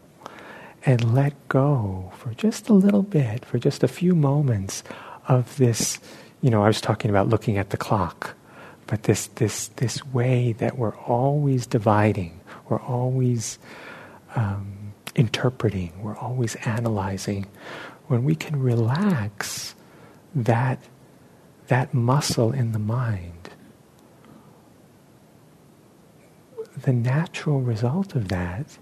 and 0.87 1.15
let 1.15 1.35
go 1.49 2.13
for 2.17 2.33
just 2.35 2.69
a 2.69 2.73
little 2.73 3.03
bit, 3.03 3.45
for 3.45 3.59
just 3.59 3.83
a 3.83 3.89
few 3.89 4.15
moments 4.15 4.85
of 5.27 5.57
this, 5.57 5.99
you 6.41 6.51
know, 6.51 6.63
I 6.63 6.69
was 6.69 6.81
talking 6.81 7.11
about 7.11 7.29
looking 7.29 7.59
at 7.59 7.71
the 7.71 7.77
clock, 7.77 8.35
but 8.87 9.05
this 9.05 9.27
this 9.27 9.69
this 9.77 10.05
way 10.07 10.53
that 10.55 10.79
we're 10.79 10.97
always 10.97 11.67
dividing, 11.67 12.41
we're 12.69 12.81
always 12.81 13.59
um, 14.37 14.93
interpreting, 15.15 15.93
we're 16.03 16.17
always 16.17 16.55
analyzing. 16.65 17.47
When 18.07 18.25
we 18.25 18.35
can 18.35 18.59
relax 18.61 19.75
that 20.35 20.79
that 21.67 21.93
muscle 21.93 22.53
in 22.53 22.73
the 22.73 22.79
mind, 22.79 23.51
the 26.83 26.93
natural 26.93 27.61
result 27.61 28.15
of 28.15 28.29
that 28.29 28.79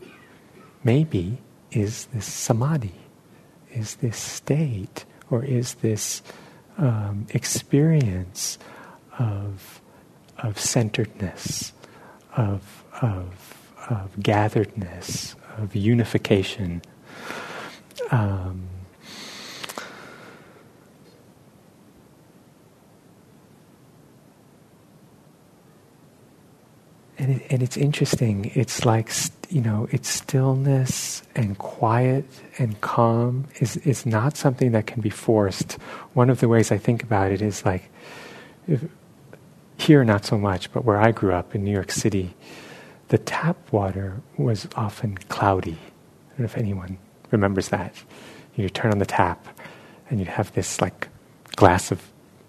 maybe 0.84 1.38
is 1.72 2.06
this 2.06 2.26
samadhi, 2.26 2.94
is 3.72 3.96
this 3.96 4.16
state, 4.16 5.04
or 5.30 5.44
is 5.44 5.74
this 5.74 6.22
um, 6.78 7.26
experience 7.30 8.58
of, 9.18 9.80
of 10.38 10.58
centeredness, 10.58 11.72
of, 12.36 12.84
of, 13.00 13.68
of 13.88 14.20
gatheredness, 14.20 15.34
of 15.56 15.74
unification. 15.74 16.82
Um, 18.10 18.68
and, 27.18 27.40
it, 27.40 27.46
and 27.50 27.62
it's 27.62 27.76
interesting. 27.76 28.50
It's 28.54 28.84
like 28.84 29.10
you 29.48 29.60
know, 29.60 29.88
it's 29.92 30.08
stillness 30.08 31.22
and 31.34 31.56
quiet 31.58 32.24
and 32.58 32.80
calm 32.80 33.46
is 33.60 33.76
is 33.78 34.04
not 34.04 34.36
something 34.36 34.72
that 34.72 34.86
can 34.86 35.00
be 35.00 35.10
forced. 35.10 35.74
One 36.14 36.30
of 36.30 36.40
the 36.40 36.48
ways 36.48 36.72
I 36.72 36.78
think 36.78 37.02
about 37.02 37.30
it 37.30 37.42
is 37.42 37.64
like, 37.64 37.90
if, 38.66 38.84
here 39.78 40.04
not 40.04 40.24
so 40.24 40.38
much, 40.38 40.72
but 40.72 40.84
where 40.84 41.00
I 41.00 41.12
grew 41.12 41.32
up 41.32 41.54
in 41.54 41.64
New 41.64 41.70
York 41.72 41.92
City, 41.92 42.34
the 43.08 43.18
tap 43.18 43.56
water 43.72 44.20
was 44.36 44.68
often 44.74 45.16
cloudy. 45.28 45.78
I 45.78 46.30
don't 46.30 46.40
know 46.40 46.44
if 46.46 46.56
anyone 46.56 46.98
remembers 47.30 47.68
that. 47.68 47.94
You 48.56 48.68
turn 48.68 48.90
on 48.90 48.98
the 48.98 49.06
tap, 49.06 49.46
and 50.10 50.18
you'd 50.18 50.28
have 50.28 50.52
this 50.54 50.80
like 50.80 51.08
glass 51.56 51.92
of, 51.92 52.02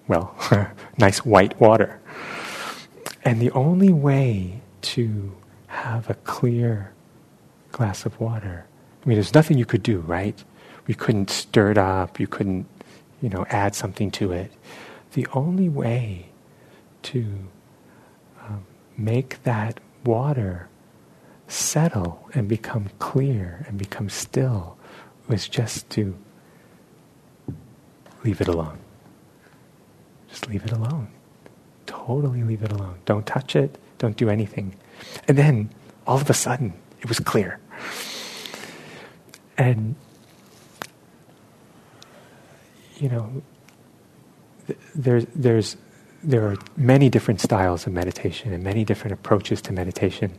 well, 0.08 0.36
nice 0.98 1.26
white 1.26 1.60
water. 1.60 2.00
And 3.28 3.42
the 3.42 3.52
only 3.52 3.92
way 3.92 4.62
to 4.84 5.36
have 5.68 6.10
a 6.10 6.14
clear 6.14 6.94
glass 7.74 8.06
of 8.06 8.18
water, 8.22 8.66
I 9.04 9.06
mean, 9.06 9.18
there's 9.18 9.34
nothing 9.34 9.58
you 9.58 9.66
could 9.66 9.84
do, 9.84 10.00
right? 10.00 10.42
You 10.88 10.96
couldn't 10.96 11.30
stir 11.30 11.72
it 11.72 11.78
up, 11.78 12.22
you 12.22 12.28
couldn't, 12.28 12.68
you 13.22 13.28
know, 13.28 13.46
add 13.50 13.76
something 13.76 14.12
to 14.12 14.32
it. 14.32 14.54
The 15.12 15.28
only 15.34 15.68
way 15.68 16.30
to 17.04 17.26
um, 18.48 18.66
make 18.96 19.44
that 19.44 19.82
water 20.06 20.70
settle 21.50 22.30
and 22.34 22.48
become 22.48 22.92
clear 22.98 23.66
and 23.68 23.78
become 23.78 24.08
still 24.08 24.78
was 25.28 25.50
just 25.50 25.90
to 25.90 26.18
leave 28.24 28.40
it 28.40 28.48
alone. 28.48 28.80
Just 30.30 30.48
leave 30.48 30.64
it 30.64 30.72
alone. 30.72 31.10
Totally 31.88 32.44
leave 32.44 32.62
it 32.62 32.72
alone. 32.72 33.00
Don't 33.06 33.26
touch 33.26 33.56
it. 33.56 33.78
Don't 33.98 34.16
do 34.16 34.30
anything. 34.30 34.76
And 35.28 35.38
then, 35.38 35.70
all 36.06 36.18
of 36.18 36.30
a 36.30 36.34
sudden, 36.34 36.74
it 37.02 37.08
was 37.08 37.20
clear. 37.20 37.60
And, 39.58 39.96
you 42.98 43.10
know, 43.10 43.42
there's, 44.94 45.26
there's, 45.34 45.78
there 46.24 46.46
are 46.48 46.58
many 46.76 47.10
different 47.10 47.42
styles 47.42 47.88
of 47.88 47.94
meditation 47.94 48.54
and 48.54 48.64
many 48.64 48.84
different 48.84 49.14
approaches 49.14 49.62
to 49.64 49.74
meditation. 49.74 50.38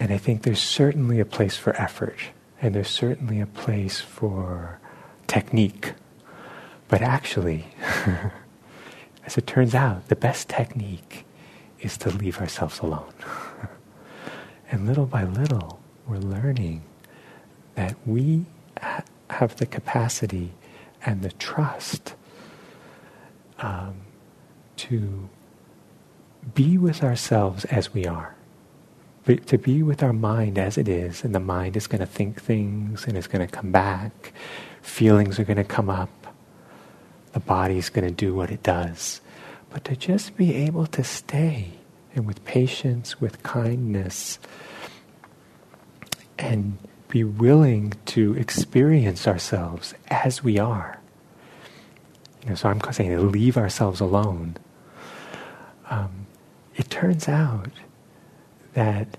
And 0.00 0.12
I 0.12 0.18
think 0.18 0.42
there's 0.42 0.60
certainly 0.60 1.20
a 1.20 1.24
place 1.24 1.56
for 1.56 1.80
effort, 1.80 2.18
and 2.60 2.74
there's 2.74 2.90
certainly 2.90 3.40
a 3.40 3.46
place 3.46 4.00
for 4.00 4.80
technique. 5.26 5.92
But 6.88 7.02
actually, 7.02 7.66
as 9.26 9.38
it 9.38 9.46
turns 9.46 9.74
out, 9.74 10.08
the 10.08 10.16
best 10.16 10.48
technique 10.48 11.24
is 11.80 11.96
to 11.98 12.10
leave 12.10 12.40
ourselves 12.40 12.80
alone. 12.80 13.12
and 14.70 14.86
little 14.86 15.06
by 15.06 15.24
little, 15.24 15.80
we're 16.06 16.18
learning 16.18 16.82
that 17.74 17.96
we 18.06 18.44
ha- 18.80 19.04
have 19.30 19.56
the 19.56 19.66
capacity 19.66 20.52
and 21.04 21.22
the 21.22 21.32
trust 21.32 22.14
um, 23.58 23.94
to 24.76 25.28
be 26.54 26.76
with 26.76 27.02
ourselves 27.02 27.64
as 27.66 27.92
we 27.94 28.06
are. 28.06 28.34
But 29.24 29.46
to 29.46 29.58
be 29.58 29.82
with 29.82 30.02
our 30.02 30.12
mind 30.12 30.58
as 30.58 30.76
it 30.76 30.86
is, 30.88 31.24
and 31.24 31.34
the 31.34 31.40
mind 31.40 31.76
is 31.76 31.86
going 31.86 32.00
to 32.00 32.06
think 32.06 32.42
things 32.42 33.06
and 33.06 33.16
it's 33.16 33.26
going 33.26 33.46
to 33.46 33.50
come 33.50 33.72
back, 33.72 34.34
feelings 34.82 35.38
are 35.38 35.44
going 35.44 35.56
to 35.56 35.64
come 35.64 35.88
up, 35.88 36.23
the 37.34 37.40
body's 37.40 37.90
going 37.90 38.08
to 38.08 38.14
do 38.14 38.34
what 38.34 38.50
it 38.50 38.62
does 38.62 39.20
but 39.74 39.84
to 39.84 39.96
just 39.96 40.36
be 40.36 40.54
able 40.54 40.86
to 40.86 41.02
stay 41.02 41.72
and 42.14 42.26
with 42.26 42.44
patience, 42.44 43.20
with 43.20 43.42
kindness, 43.42 44.38
and 46.38 46.78
be 47.08 47.24
willing 47.24 47.92
to 48.06 48.34
experience 48.34 49.26
ourselves 49.26 49.94
as 50.06 50.44
we 50.44 50.60
are. 50.60 51.00
You 52.44 52.50
know, 52.50 52.54
so 52.54 52.68
I'm 52.68 52.80
saying 52.92 53.32
leave 53.32 53.56
ourselves 53.56 53.98
alone. 53.98 54.56
Um, 55.90 56.26
it 56.76 56.88
turns 56.88 57.28
out 57.28 57.72
that 58.74 59.16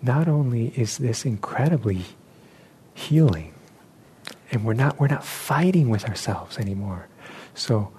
not 0.00 0.26
only 0.26 0.68
is 0.74 0.96
this 0.96 1.26
incredibly 1.26 2.06
healing, 2.94 3.52
and 4.50 4.64
we're 4.64 4.72
not 4.72 4.98
we're 4.98 5.08
not 5.08 5.24
fighting 5.24 5.90
with 5.90 6.08
ourselves 6.08 6.56
anymore. 6.56 7.08
So 7.54 7.92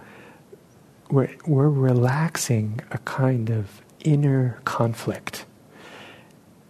we're, 1.10 1.30
we're 1.46 1.70
relaxing 1.70 2.82
a 2.92 2.98
kind 3.00 3.50
of 3.50 3.82
inner 4.02 4.60
conflict. 4.66 5.46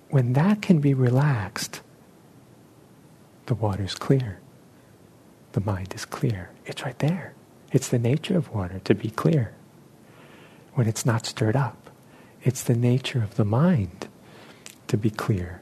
When 0.09 0.33
that 0.33 0.61
can 0.61 0.79
be 0.79 0.93
relaxed, 0.93 1.81
the 3.45 3.55
water's 3.55 3.95
clear. 3.95 4.39
The 5.53 5.61
mind 5.61 5.93
is 5.93 6.05
clear. 6.05 6.49
It's 6.65 6.83
right 6.83 6.97
there. 6.99 7.33
It's 7.71 7.89
the 7.89 7.99
nature 7.99 8.37
of 8.37 8.53
water 8.53 8.79
to 8.83 8.95
be 8.95 9.09
clear 9.09 9.53
when 10.73 10.87
it's 10.87 11.05
not 11.05 11.25
stirred 11.25 11.55
up. 11.55 11.89
It's 12.43 12.63
the 12.63 12.75
nature 12.75 13.23
of 13.23 13.35
the 13.35 13.45
mind 13.45 14.07
to 14.87 14.97
be 14.97 15.09
clear 15.09 15.61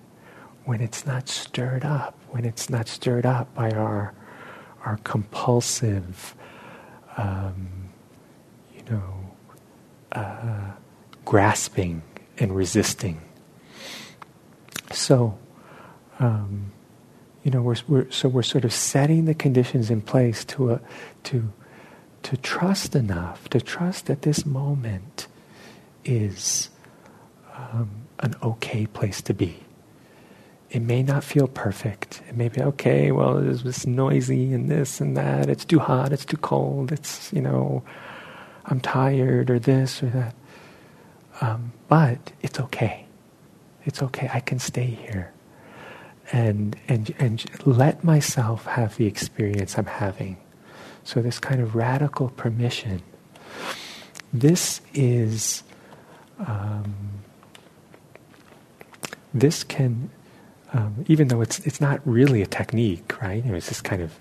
when 0.66 0.82
it's 0.82 1.06
not 1.06 1.28
stirred 1.28 1.86
up, 1.86 2.18
when 2.30 2.46
it's 2.46 2.70
not 2.70 2.88
stirred 2.88 3.26
up 3.26 3.54
by 3.54 3.72
our, 3.72 4.14
our 4.86 4.98
compulsive, 5.04 6.36
um, 7.18 7.90
you 8.76 8.84
know, 8.90 9.32
uh, 10.12 10.72
grasping 11.26 12.02
and 12.38 12.56
resisting. 12.56 13.22
So, 14.92 15.38
um, 16.20 16.72
you 17.44 17.52
know, 17.52 17.62
we're, 17.62 17.76
we're, 17.88 18.12
so 18.12 18.30
we're 18.30 18.44
sort 18.44 18.66
of 18.66 18.74
setting 18.74 19.26
the 19.26 19.34
conditions 19.34 19.90
in 19.90 20.02
place 20.02 20.46
to, 20.46 20.72
uh, 20.72 20.80
to, 21.24 21.52
to 22.24 22.38
trust 22.38 22.96
enough, 22.96 23.50
to 23.50 23.62
trust 23.62 24.06
that 24.08 24.22
this 24.24 24.46
moment 24.46 25.28
is 26.06 26.70
um, 27.56 27.90
an 28.20 28.36
okay 28.44 28.86
place 28.86 29.22
to 29.24 29.34
be. 29.34 29.60
It 30.72 30.82
may 30.82 31.04
not 31.04 31.24
feel 31.24 31.48
perfect. 31.50 32.22
It 32.30 32.38
may 32.38 32.48
be 32.48 32.62
okay. 32.62 33.12
Well, 33.12 33.38
it's 33.38 33.86
noisy 33.86 34.54
and 34.54 34.70
this 34.70 35.02
and 35.02 35.18
that. 35.18 35.50
It's 35.50 35.66
too 35.66 35.80
hot. 35.80 36.14
It's 36.14 36.24
too 36.24 36.38
cold. 36.38 36.94
It's 36.94 37.32
you 37.34 37.42
know, 37.42 37.84
I'm 38.66 38.80
tired 38.80 39.50
or 39.50 39.60
this 39.60 40.02
or 40.02 40.08
that. 40.08 40.36
Um, 41.42 41.74
but 41.90 42.32
it's 42.42 42.58
okay. 42.60 43.06
It's 43.84 44.02
okay. 44.02 44.30
I 44.34 44.40
can 44.40 44.60
stay 44.60 44.86
here, 44.86 45.34
and 46.32 46.78
and 46.88 47.14
and 47.20 47.44
let 47.66 48.06
myself 48.06 48.66
have 48.66 48.96
the 48.96 49.08
experience 49.08 49.78
I'm 49.78 49.88
having. 49.88 50.38
So 51.04 51.22
this 51.22 51.38
kind 51.38 51.60
of 51.60 51.76
radical 51.76 52.30
permission. 52.30 53.02
This 54.32 54.80
is. 54.94 55.64
Um, 56.40 56.96
this 59.34 59.64
can 59.64 60.10
um, 60.74 61.06
even 61.08 61.28
though 61.28 61.42
it's 61.42 61.60
it's 61.60 61.82
not 61.82 62.00
really 62.06 62.42
a 62.42 62.46
technique, 62.46 63.22
right? 63.22 63.44
it's 63.46 63.68
just 63.68 63.84
kind 63.84 64.02
of 64.02 64.14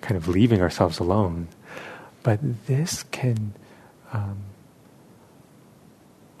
kind 0.00 0.16
of 0.16 0.28
leaving 0.28 0.60
ourselves 0.60 0.98
alone. 0.98 1.48
But 2.22 2.66
this 2.66 3.04
can 3.04 3.54
um, 4.12 4.38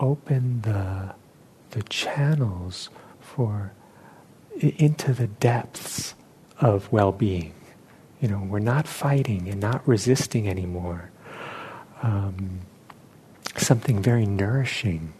open 0.00 0.62
the 0.62 1.14
the 1.70 1.82
channels 1.84 2.88
for 3.20 3.72
into 4.60 5.12
the 5.14 5.26
depths 5.26 6.14
of 6.60 6.90
well-being. 6.92 7.54
You 8.20 8.28
know, 8.28 8.46
we're 8.48 8.60
not 8.60 8.86
fighting 8.86 9.48
and 9.48 9.60
not 9.60 9.86
resisting 9.88 10.48
anymore. 10.48 11.10
Um, 12.02 12.60
something 13.56 14.02
very 14.02 14.26
nourishing 14.26 15.14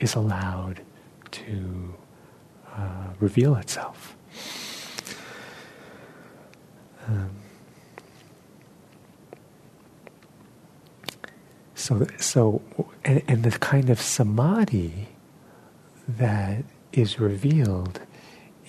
is 0.00 0.14
allowed 0.14 0.80
to 1.32 1.94
uh, 2.76 3.08
reveal 3.20 3.56
itself. 3.56 4.16
Um, 7.06 7.30
so, 11.74 12.06
so, 12.18 12.62
and, 13.04 13.22
and 13.28 13.42
the 13.42 13.58
kind 13.58 13.90
of 13.90 14.00
samadhi 14.00 15.08
that 16.08 16.64
is 16.92 17.20
revealed 17.20 18.00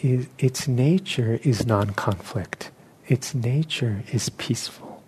is 0.02 0.28
its 0.38 0.68
nature 0.68 1.40
is 1.44 1.66
non-conflict. 1.66 2.72
Its 3.08 3.34
nature 3.34 4.04
is 4.12 4.30
peaceful. 4.30 5.04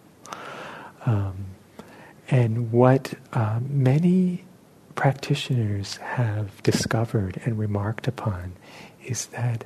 Um, 1.05 1.45
and 2.29 2.71
what 2.71 3.13
uh, 3.33 3.59
many 3.67 4.43
practitioners 4.97 5.97
have 5.97 6.61
discovered 6.63 7.39
and 7.45 7.57
remarked 7.57 8.07
upon 8.07 8.53
is 9.05 9.27
that 9.27 9.63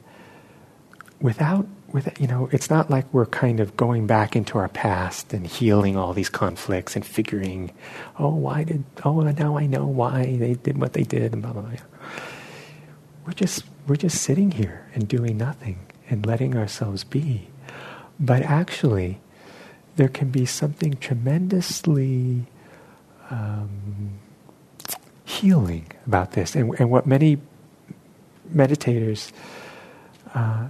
without, 1.22 1.66
with, 1.94 2.20
you 2.20 2.28
know, 2.28 2.50
it's 2.52 2.70
not 2.70 2.90
like 2.90 3.12
we're 3.14 3.26
kind 3.26 3.62
of 3.62 3.78
going 3.78 4.06
back 4.06 4.36
into 4.36 4.58
our 4.58 4.68
past 4.68 5.34
and 5.34 5.48
healing 5.48 5.96
all 5.96 6.12
these 6.14 6.28
conflicts 6.30 6.98
and 6.98 7.06
figuring, 7.06 7.72
oh, 8.20 8.36
why 8.36 8.66
did, 8.66 8.84
oh, 9.06 9.22
now 9.22 9.58
I 9.58 9.68
know 9.68 9.86
why 9.86 10.36
they 10.36 10.56
did 10.56 10.78
what 10.78 10.94
they 10.94 11.04
did 11.04 11.32
and 11.32 11.42
blah, 11.42 11.54
blah, 11.54 11.62
blah. 11.62 11.80
We're 13.26 13.34
just, 13.34 13.64
we're 13.88 13.96
just 13.96 14.22
sitting 14.22 14.52
here 14.52 14.86
and 14.94 15.08
doing 15.08 15.38
nothing 15.38 15.80
and 16.10 16.26
letting 16.26 16.58
ourselves 16.58 17.06
be. 17.06 17.48
But 18.20 18.42
actually, 18.42 19.22
there 19.96 20.10
can 20.10 20.30
be 20.30 20.46
something 20.46 20.96
tremendously 20.96 22.48
um, 23.30 24.20
healing 25.42 25.88
about 26.06 26.34
this. 26.34 26.56
And, 26.56 26.74
and 26.80 26.92
what 26.92 27.08
many 27.08 27.40
meditators 28.54 29.32
uh, 30.36 30.68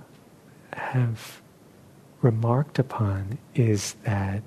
have 0.73 1.41
remarked 2.21 2.79
upon 2.79 3.37
is 3.53 3.95
that 4.03 4.43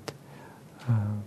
uh, 0.89 1.17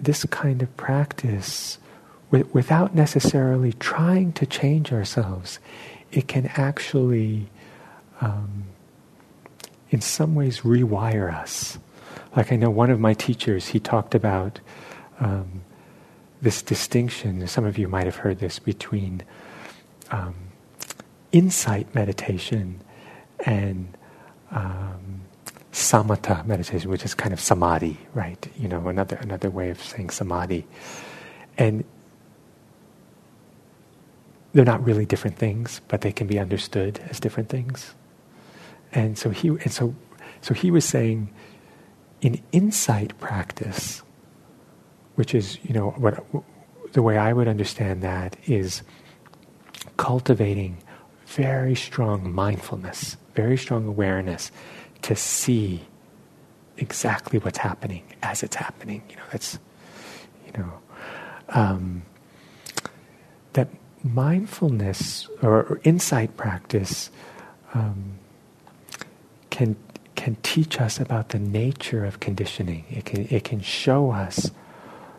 this 0.00 0.24
kind 0.26 0.62
of 0.62 0.74
practice, 0.76 1.78
w- 2.30 2.48
without 2.52 2.94
necessarily 2.94 3.74
trying 3.74 4.32
to 4.32 4.46
change 4.46 4.92
ourselves, 4.92 5.58
it 6.12 6.28
can 6.28 6.46
actually, 6.54 7.48
um, 8.20 8.64
in 9.90 10.00
some 10.00 10.34
ways, 10.34 10.60
rewire 10.60 11.32
us. 11.32 11.78
Like 12.36 12.52
I 12.52 12.56
know 12.56 12.70
one 12.70 12.90
of 12.90 13.00
my 13.00 13.14
teachers, 13.14 13.68
he 13.68 13.80
talked 13.80 14.14
about 14.14 14.60
um, 15.20 15.62
this 16.42 16.62
distinction, 16.62 17.46
some 17.48 17.64
of 17.64 17.78
you 17.78 17.88
might 17.88 18.04
have 18.04 18.16
heard 18.16 18.38
this, 18.38 18.58
between 18.58 19.22
um, 20.10 20.34
insight 21.32 21.94
meditation 21.94 22.82
and 23.40 23.96
um, 24.50 25.22
samatha 25.72 26.46
meditation, 26.46 26.90
which 26.90 27.04
is 27.04 27.14
kind 27.14 27.32
of 27.32 27.40
samadhi, 27.40 27.98
right? 28.14 28.48
You 28.58 28.68
know, 28.68 28.86
another 28.86 29.16
another 29.16 29.50
way 29.50 29.70
of 29.70 29.82
saying 29.82 30.10
samadhi, 30.10 30.66
and 31.58 31.84
they're 34.52 34.64
not 34.64 34.84
really 34.84 35.06
different 35.06 35.36
things, 35.36 35.80
but 35.88 36.02
they 36.02 36.12
can 36.12 36.26
be 36.26 36.38
understood 36.38 37.00
as 37.10 37.18
different 37.18 37.48
things. 37.48 37.94
And 38.92 39.18
so 39.18 39.30
he 39.30 39.48
and 39.48 39.72
so 39.72 39.94
so 40.42 40.54
he 40.54 40.70
was 40.70 40.84
saying, 40.84 41.30
in 42.20 42.42
insight 42.52 43.18
practice, 43.20 44.02
which 45.16 45.34
is, 45.34 45.58
you 45.64 45.74
know, 45.74 45.90
what 45.90 46.24
the 46.92 47.02
way 47.02 47.18
I 47.18 47.32
would 47.32 47.48
understand 47.48 48.02
that 48.02 48.36
is 48.46 48.82
cultivating 49.96 50.78
very 51.26 51.74
strong 51.74 52.32
mindfulness, 52.32 53.16
very 53.34 53.56
strong 53.56 53.86
awareness 53.86 54.50
to 55.02 55.14
see 55.16 55.82
exactly 56.78 57.38
what's 57.38 57.58
happening 57.58 58.02
as 58.22 58.42
it's 58.42 58.56
happening. 58.56 59.02
You 59.10 59.16
know, 59.16 59.22
that's, 59.32 59.58
you 60.46 60.52
know, 60.58 60.72
um, 61.50 62.02
that 63.52 63.68
mindfulness 64.02 65.28
or, 65.42 65.64
or 65.64 65.80
insight 65.84 66.36
practice 66.36 67.10
um, 67.74 68.18
can 69.50 69.76
can 70.16 70.36
teach 70.42 70.80
us 70.80 70.98
about 70.98 71.30
the 71.30 71.38
nature 71.38 72.04
of 72.04 72.20
conditioning. 72.20 72.84
It 72.90 73.04
can 73.04 73.26
it 73.30 73.44
can 73.44 73.60
show 73.60 74.10
us 74.10 74.50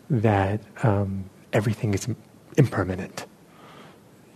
that 0.09 0.61
um, 0.83 1.29
everything 1.53 1.93
is 1.93 2.07
impermanent. 2.57 3.25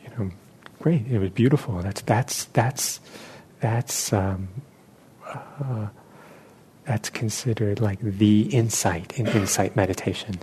You 0.03 0.09
know, 0.17 0.31
great. 0.79 1.07
It 1.07 1.19
was 1.19 1.31
beautiful. 1.31 1.81
That's 1.81 2.01
that's 2.01 2.45
that's 2.45 2.99
that's 3.59 4.13
um, 4.13 4.49
uh, 5.27 5.87
that's 6.85 7.09
considered 7.09 7.79
like 7.79 7.99
the 7.99 8.43
insight 8.53 9.17
in 9.17 9.27
insight 9.27 9.75
meditation. 9.75 10.39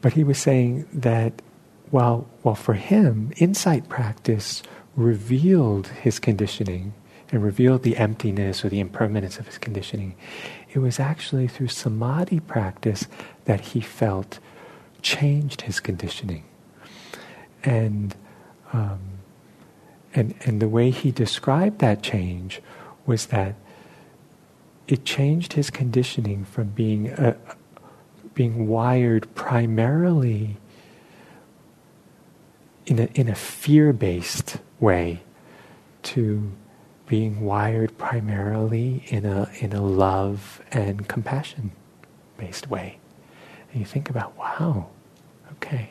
But 0.00 0.12
he 0.12 0.24
was 0.24 0.38
saying 0.38 0.86
that 0.92 1.42
while 1.90 2.26
while 2.42 2.54
for 2.54 2.74
him 2.74 3.32
insight 3.36 3.88
practice 3.88 4.62
revealed 4.96 5.88
his 5.88 6.18
conditioning 6.18 6.94
and 7.30 7.42
revealed 7.42 7.82
the 7.82 7.96
emptiness 7.96 8.64
or 8.64 8.68
the 8.68 8.80
impermanence 8.80 9.38
of 9.38 9.46
his 9.46 9.58
conditioning, 9.58 10.14
it 10.72 10.78
was 10.78 11.00
actually 11.00 11.48
through 11.48 11.68
samadhi 11.68 12.40
practice 12.40 13.06
that 13.44 13.60
he 13.60 13.80
felt 13.80 14.38
changed 15.02 15.62
his 15.62 15.80
conditioning. 15.80 16.44
And, 17.64 18.14
um, 18.72 19.00
and, 20.14 20.34
and 20.44 20.60
the 20.60 20.68
way 20.68 20.90
he 20.90 21.10
described 21.10 21.80
that 21.80 22.02
change 22.02 22.60
was 23.06 23.26
that 23.26 23.54
it 24.86 25.04
changed 25.04 25.54
his 25.54 25.70
conditioning 25.70 26.44
from 26.44 26.68
being, 26.68 27.34
being 28.34 28.68
wired 28.68 29.34
primarily 29.34 30.58
in 32.86 33.00
a, 33.00 33.08
in 33.14 33.28
a 33.28 33.34
fear 33.34 33.92
based 33.92 34.58
way 34.78 35.22
to 36.04 36.52
being 37.06 37.40
wired 37.40 37.96
primarily 37.98 39.04
in 39.08 39.24
a, 39.24 39.50
in 39.60 39.72
a 39.72 39.82
love 39.82 40.60
and 40.72 41.08
compassion 41.08 41.70
based 42.36 42.68
way. 42.68 42.98
And 43.70 43.80
you 43.80 43.86
think 43.86 44.10
about, 44.10 44.36
wow, 44.36 44.88
okay, 45.52 45.90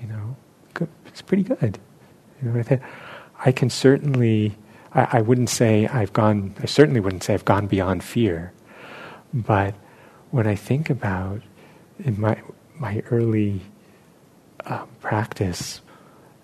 you 0.00 0.08
know, 0.08 0.36
good, 0.74 0.88
it's 1.06 1.22
pretty 1.22 1.42
good. 1.42 1.78
You 2.42 2.50
know, 2.50 2.78
I 3.44 3.52
can 3.52 3.70
certainly, 3.70 4.56
I, 4.92 5.18
I 5.18 5.20
wouldn't 5.22 5.50
say 5.50 5.86
I've 5.86 6.12
gone, 6.12 6.54
I 6.60 6.66
certainly 6.66 7.00
wouldn't 7.00 7.22
say 7.22 7.34
I've 7.34 7.44
gone 7.44 7.66
beyond 7.66 8.04
fear, 8.04 8.52
but 9.32 9.74
when 10.30 10.46
I 10.46 10.54
think 10.54 10.90
about 10.90 11.42
in 11.98 12.20
my, 12.20 12.40
my 12.78 13.02
early 13.10 13.62
uh, 14.66 14.84
practice 15.00 15.80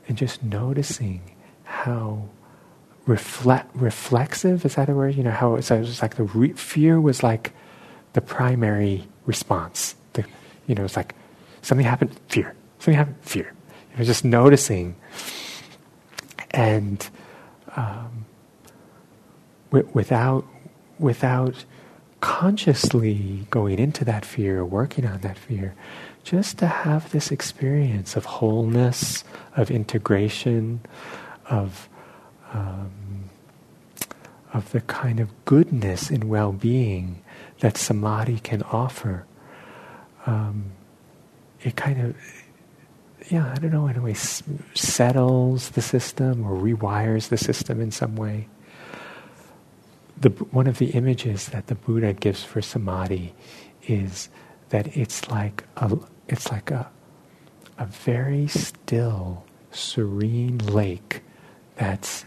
and 0.09 0.17
just 0.17 0.43
noticing 0.43 1.21
how 1.65 2.29
reflect, 3.07 3.71
reflexive, 3.75 4.65
is 4.65 4.75
that 4.75 4.89
a 4.89 4.95
word? 4.95 5.15
You 5.15 5.23
know, 5.23 5.31
how 5.31 5.55
it 5.55 5.71
was 5.71 6.03
like 6.03 6.17
the 6.17 6.25
re- 6.25 6.53
fear 6.53 7.01
was 7.01 7.23
like 7.23 7.53
the 8.13 8.21
primary 8.21 9.07
response. 9.25 9.95
The, 10.15 10.25
you 10.67 10.75
know, 10.75 10.85
it's 10.85 10.97
like 10.97 11.15
something 11.63 11.87
happened, 11.87 12.19
fear. 12.29 12.55
something 12.79 12.95
happened, 12.95 13.17
fear. 13.23 13.53
You 13.93 13.99
know, 13.99 14.05
just 14.05 14.25
noticing 14.25 14.97
and 16.51 17.09
um, 17.77 18.27
w- 19.71 19.89
without 19.93 20.45
without 20.99 21.65
consciously 22.21 23.47
going 23.51 23.79
into 23.79 24.05
that 24.05 24.25
fear, 24.25 24.65
working 24.65 25.07
on 25.07 25.21
that 25.21 25.39
fear, 25.39 25.75
just 26.25 26.59
to 26.59 26.67
have 26.67 27.13
this 27.13 27.31
experience 27.31 28.17
of 28.17 28.25
wholeness, 28.25 29.23
of 29.55 29.71
integration, 29.71 30.81
of 31.49 31.89
um, 32.57 33.31
of 34.53 34.73
the 34.73 34.81
kind 34.83 35.21
of 35.21 35.29
goodness 35.45 36.11
and 36.11 36.25
well-being 36.25 37.23
that 37.61 37.77
samadhi 37.77 38.39
can 38.39 38.63
offer. 38.63 39.27
Um, 40.25 40.73
it 41.63 41.77
kind 41.77 42.01
of, 42.01 42.17
yeah, 43.31 43.53
I 43.53 43.59
don't 43.59 43.73
know, 43.73 43.87
in 43.87 43.97
a 43.97 44.03
way, 44.03 44.13
s- 44.13 44.43
settles 44.75 45.71
the 45.71 45.83
system 45.83 46.47
or 46.47 46.57
rewires 46.57 47.29
the 47.29 47.37
system 47.37 47.81
in 47.81 47.91
some 47.91 48.17
way. 48.17 48.49
The, 50.19 50.31
one 50.31 50.67
of 50.67 50.79
the 50.79 50.91
images 50.93 51.49
that 51.49 51.67
the 51.67 51.75
Buddha 51.75 52.15
gives 52.15 52.43
for 52.43 52.63
samadhi 52.63 53.35
is 53.87 54.29
that 54.71 54.97
it's 54.97 55.29
like 55.31 55.65
a, 55.77 55.99
it's 56.29 56.51
like 56.51 56.71
a, 56.71 56.89
a 57.79 57.87
very 57.87 58.47
still, 58.49 59.45
serene 59.71 60.59
lake 60.59 61.21
that's 61.77 62.25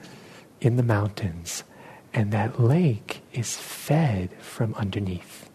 in 0.62 0.76
the 0.76 0.84
mountains 0.84 1.64
and 2.14 2.32
that 2.32 2.60
lake 2.60 3.22
is 3.34 3.56
fed 3.56 4.32
from 4.40 4.74
underneath. 4.76 5.50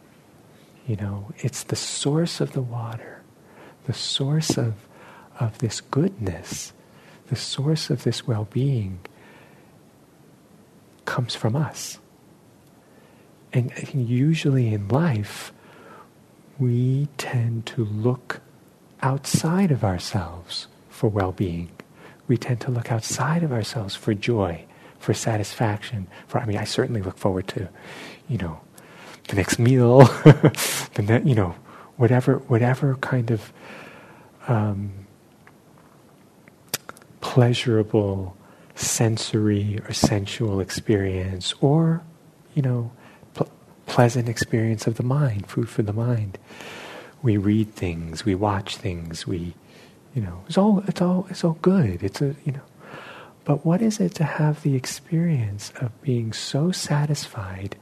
You 0.86 0.96
know, 0.96 1.32
it's 1.38 1.64
the 1.64 1.76
source 1.76 2.40
of 2.40 2.52
the 2.52 2.62
water, 2.62 3.22
the 3.86 3.92
source 3.92 4.56
of, 4.56 4.74
of 5.40 5.58
this 5.58 5.80
goodness, 5.80 6.72
the 7.28 7.36
source 7.36 7.90
of 7.90 8.04
this 8.04 8.26
well 8.26 8.46
being 8.50 9.00
comes 11.04 11.34
from 11.34 11.56
us. 11.56 11.98
And 13.52 13.72
usually 13.94 14.74
in 14.74 14.88
life, 14.88 15.52
we 16.58 17.08
tend 17.18 17.66
to 17.66 17.84
look 17.84 18.40
outside 19.00 19.70
of 19.70 19.84
ourselves 19.84 20.66
for 20.88 21.08
well 21.08 21.32
being. 21.32 21.70
We 22.26 22.36
tend 22.36 22.60
to 22.62 22.70
look 22.70 22.90
outside 22.90 23.42
of 23.42 23.52
ourselves 23.52 23.94
for 23.94 24.14
joy 24.14 24.64
for 25.04 25.12
satisfaction. 25.12 26.06
For 26.26 26.38
I 26.38 26.46
mean, 26.46 26.56
I 26.56 26.64
certainly 26.64 27.02
look 27.02 27.18
forward 27.18 27.46
to, 27.48 27.68
you 28.26 28.38
know, 28.38 28.60
the 29.28 29.36
next 29.36 29.58
meal, 29.58 29.98
the 30.94 31.04
ne- 31.06 31.28
you 31.28 31.34
know, 31.34 31.54
whatever 31.96 32.38
whatever 32.48 32.96
kind 32.96 33.30
of 33.30 33.52
um, 34.48 35.06
pleasurable 37.20 38.34
sensory 38.74 39.78
or 39.86 39.92
sensual 39.92 40.58
experience, 40.58 41.54
or 41.60 42.02
you 42.54 42.62
know, 42.62 42.90
pl- 43.34 43.50
pleasant 43.84 44.26
experience 44.28 44.86
of 44.86 44.94
the 44.96 45.02
mind, 45.02 45.46
food 45.48 45.68
for 45.68 45.82
the 45.82 45.92
mind. 45.92 46.38
We 47.22 47.36
read 47.36 47.74
things, 47.74 48.24
we 48.24 48.34
watch 48.34 48.76
things, 48.76 49.26
we, 49.26 49.54
you 50.14 50.22
know, 50.22 50.44
it's 50.46 50.56
all 50.56 50.82
it's 50.88 51.02
all 51.02 51.26
it's 51.28 51.44
all 51.44 51.58
good. 51.60 52.02
It's 52.02 52.22
a 52.22 52.34
you 52.46 52.52
know 52.52 52.62
but 53.44 53.64
what 53.64 53.82
is 53.82 54.00
it 54.00 54.14
to 54.16 54.24
have 54.24 54.62
the 54.62 54.74
experience 54.74 55.72
of 55.80 56.00
being 56.02 56.32
so 56.32 56.72
satisfied, 56.72 57.76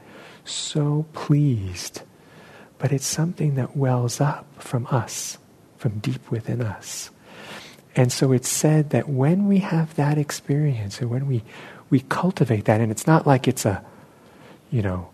so 0.44 1.06
pleased? 1.12 2.02
But 2.78 2.92
it's 2.92 3.06
something 3.06 3.54
that 3.54 3.76
wells 3.76 4.20
up 4.20 4.46
from 4.58 4.86
us, 4.90 5.38
from 5.76 6.00
deep 6.00 6.30
within 6.30 6.60
us. 6.60 7.10
And 7.94 8.10
so 8.10 8.32
it's 8.32 8.48
said 8.48 8.90
that 8.90 9.08
when 9.08 9.46
we 9.46 9.58
have 9.58 9.94
that 9.94 10.18
experience 10.18 11.00
and 11.00 11.10
when 11.10 11.26
we, 11.26 11.44
we 11.90 12.00
cultivate 12.00 12.64
that, 12.64 12.80
and 12.80 12.90
it's 12.90 13.06
not 13.06 13.26
like 13.26 13.46
it's 13.46 13.64
a, 13.64 13.84
you 14.70 14.82
know, 14.82 15.10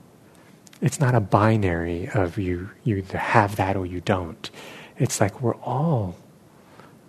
it's 0.80 1.00
not 1.00 1.14
a 1.14 1.20
binary 1.20 2.08
of 2.14 2.38
you, 2.38 2.70
you 2.84 2.96
either 2.96 3.18
have 3.18 3.56
that 3.56 3.76
or 3.76 3.84
you 3.84 4.00
don't. 4.00 4.48
It's 4.96 5.20
like 5.20 5.42
we're 5.42 5.56
all, 5.56 6.16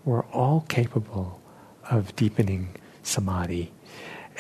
we're 0.03 0.25
all 0.25 0.65
capable 0.67 1.39
of 1.89 2.15
deepening 2.15 2.75
samadhi, 3.10 3.72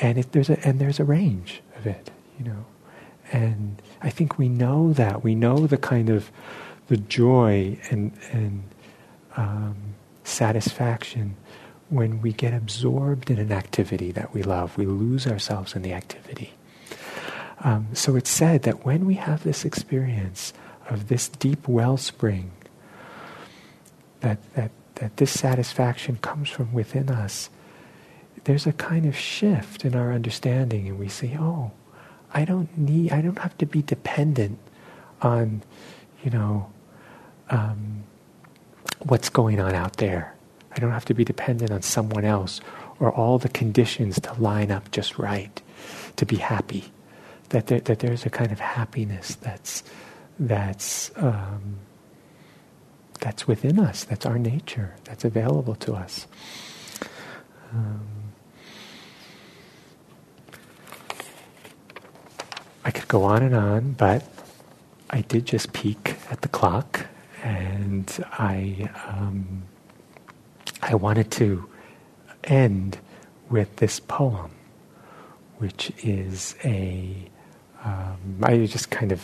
and 0.01 0.17
there's 0.31 0.49
a 0.49 0.67
and 0.67 0.79
there's 0.79 0.99
a 0.99 1.03
range 1.03 1.61
of 1.77 1.87
it, 1.87 2.11
you 2.37 2.45
know, 2.45 2.65
and 3.31 3.81
I 4.01 4.09
think 4.09 4.37
we 4.37 4.49
know 4.49 4.93
that. 4.93 5.23
We 5.23 5.35
know 5.35 5.67
the 5.67 5.77
kind 5.77 6.09
of 6.09 6.31
the 6.87 6.97
joy 6.97 7.77
and 7.89 8.11
and 8.31 8.63
um, 9.35 9.75
satisfaction 10.23 11.35
when 11.89 12.21
we 12.21 12.31
get 12.31 12.53
absorbed 12.53 13.31
in 13.31 13.39
an 13.39 13.51
activity 13.51 14.11
that 14.11 14.33
we 14.33 14.43
love, 14.43 14.77
we 14.77 14.85
lose 14.85 15.25
ourselves 15.25 15.75
in 15.75 15.81
the 15.81 15.93
activity. 15.93 16.53
Um, 17.61 17.87
so 17.93 18.15
it's 18.15 18.29
said 18.29 18.61
that 18.63 18.85
when 18.85 19.05
we 19.05 19.15
have 19.15 19.43
this 19.43 19.65
experience 19.65 20.53
of 20.89 21.07
this 21.07 21.27
deep 21.27 21.67
wellspring, 21.67 22.51
that, 24.21 24.37
that, 24.53 24.71
that 24.95 25.17
this 25.17 25.31
satisfaction 25.31 26.17
comes 26.17 26.49
from 26.49 26.73
within 26.73 27.09
us, 27.09 27.49
there's 28.45 28.65
a 28.67 28.73
kind 28.73 29.05
of 29.05 29.17
shift 29.17 29.85
in 29.85 29.95
our 29.95 30.13
understanding, 30.13 30.87
and 30.87 30.99
we 30.99 31.07
say, 31.09 31.37
oh, 31.39 31.71
I 32.33 32.45
don't 32.45 32.75
need, 32.77 33.11
I 33.11 33.21
don't 33.21 33.39
have 33.39 33.57
to 33.57 33.65
be 33.65 33.81
dependent 33.81 34.59
on, 35.21 35.63
you 36.23 36.31
know, 36.31 36.71
um, 37.49 38.03
what's 38.99 39.29
going 39.29 39.59
on 39.59 39.73
out 39.73 39.97
there. 39.97 40.35
I 40.71 40.79
don't 40.79 40.91
have 40.91 41.05
to 41.05 41.13
be 41.13 41.25
dependent 41.25 41.71
on 41.71 41.81
someone 41.81 42.25
else 42.25 42.61
or 42.99 43.11
all 43.11 43.39
the 43.39 43.49
conditions 43.49 44.19
to 44.21 44.33
line 44.33 44.71
up 44.71 44.91
just 44.91 45.17
right 45.17 45.61
to 46.17 46.25
be 46.25 46.35
happy. 46.35 46.91
That, 47.49 47.67
there, 47.67 47.79
that 47.79 47.99
there's 47.99 48.25
a 48.25 48.29
kind 48.29 48.51
of 48.51 48.59
happiness 48.59 49.35
that's, 49.35 49.83
that's, 50.37 51.11
um, 51.15 51.77
that's 53.19 53.47
within 53.47 53.79
us, 53.79 54.03
that's 54.03 54.25
our 54.25 54.37
nature, 54.37 54.95
that's 55.05 55.25
available 55.25 55.75
to 55.75 55.95
us. 55.95 56.27
Um, 57.73 58.18
I 62.89 62.91
could 62.91 63.07
go 63.07 63.21
on 63.21 63.43
and 63.43 63.53
on, 63.53 63.91
but 63.91 64.23
I 65.11 65.21
did 65.21 65.45
just 65.45 65.73
peek 65.73 66.15
at 66.31 66.41
the 66.41 66.47
clock, 66.47 67.05
and 67.43 68.25
I 68.31 68.89
um, 69.07 69.61
I 70.81 70.95
wanted 70.95 71.29
to 71.33 71.69
end 72.45 72.97
with 73.47 73.75
this 73.75 73.99
poem, 73.99 74.49
which 75.59 75.91
is 76.03 76.55
a 76.63 77.29
um, 77.85 78.39
I 78.41 78.65
just 78.65 78.89
kind 78.89 79.11
of 79.11 79.21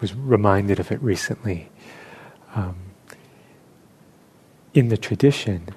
was 0.00 0.14
reminded 0.14 0.78
of 0.78 0.92
it 0.92 1.02
recently. 1.02 1.70
Um, 2.54 2.76
in 4.74 4.90
the 4.90 4.96
tradition, 4.96 5.70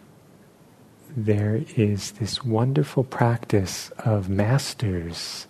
there 1.09 1.63
is 1.75 2.11
this 2.11 2.43
wonderful 2.43 3.03
practice 3.03 3.89
of 3.97 4.29
masters 4.29 5.47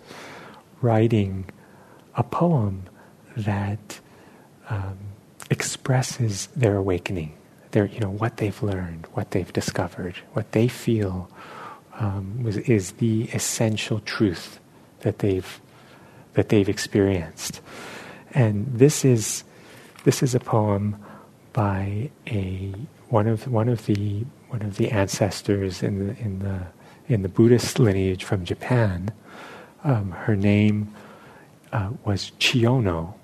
writing 0.80 1.44
a 2.14 2.22
poem 2.22 2.84
that 3.36 4.00
um, 4.68 4.98
expresses 5.50 6.48
their 6.56 6.76
awakening, 6.76 7.36
their 7.70 7.86
you 7.86 8.00
know 8.00 8.10
what 8.10 8.36
they've 8.38 8.62
learned, 8.62 9.06
what 9.12 9.30
they've 9.30 9.52
discovered, 9.52 10.16
what 10.32 10.52
they 10.52 10.68
feel 10.68 11.30
um, 11.98 12.42
was, 12.42 12.56
is 12.58 12.92
the 12.92 13.24
essential 13.32 14.00
truth 14.00 14.60
that 15.00 15.20
they've 15.20 15.60
that 16.34 16.48
they've 16.50 16.68
experienced, 16.68 17.60
and 18.32 18.66
this 18.66 19.04
is 19.04 19.44
this 20.04 20.22
is 20.22 20.34
a 20.34 20.40
poem 20.40 20.96
by 21.52 22.10
a 22.26 22.72
one 23.08 23.26
of 23.26 23.48
one 23.48 23.68
of 23.68 23.86
the 23.86 24.24
one 24.48 24.62
of 24.62 24.76
the 24.76 24.90
ancestors 24.90 25.82
in 25.82 26.06
the 26.06 26.18
in 26.22 26.38
the 26.40 26.66
in 27.08 27.22
the 27.22 27.28
Buddhist 27.28 27.78
lineage 27.78 28.24
from 28.24 28.44
Japan 28.44 29.10
um, 29.88 30.10
her 30.10 30.36
name 30.36 30.94
uh, 31.72 31.90
was 32.04 32.32
Chiyono, 32.38 33.14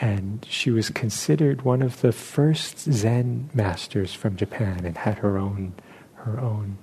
and 0.00 0.46
she 0.48 0.70
was 0.70 0.90
considered 0.90 1.62
one 1.62 1.80
of 1.80 2.02
the 2.02 2.12
first 2.12 2.78
Zen 2.78 3.48
masters 3.54 4.12
from 4.12 4.36
Japan, 4.36 4.84
and 4.84 4.98
had 4.98 5.18
her 5.18 5.38
own 5.38 5.72
her 6.14 6.38
own 6.38 6.76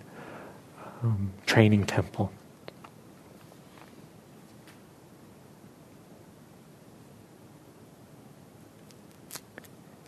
um, 1.03 1.31
training 1.45 1.85
temple. 1.85 2.31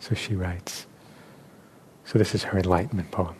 So 0.00 0.16
she 0.16 0.34
writes. 0.34 0.86
So 2.04 2.18
this 2.18 2.34
is 2.34 2.42
her 2.42 2.58
enlightenment 2.58 3.12
poem. 3.12 3.36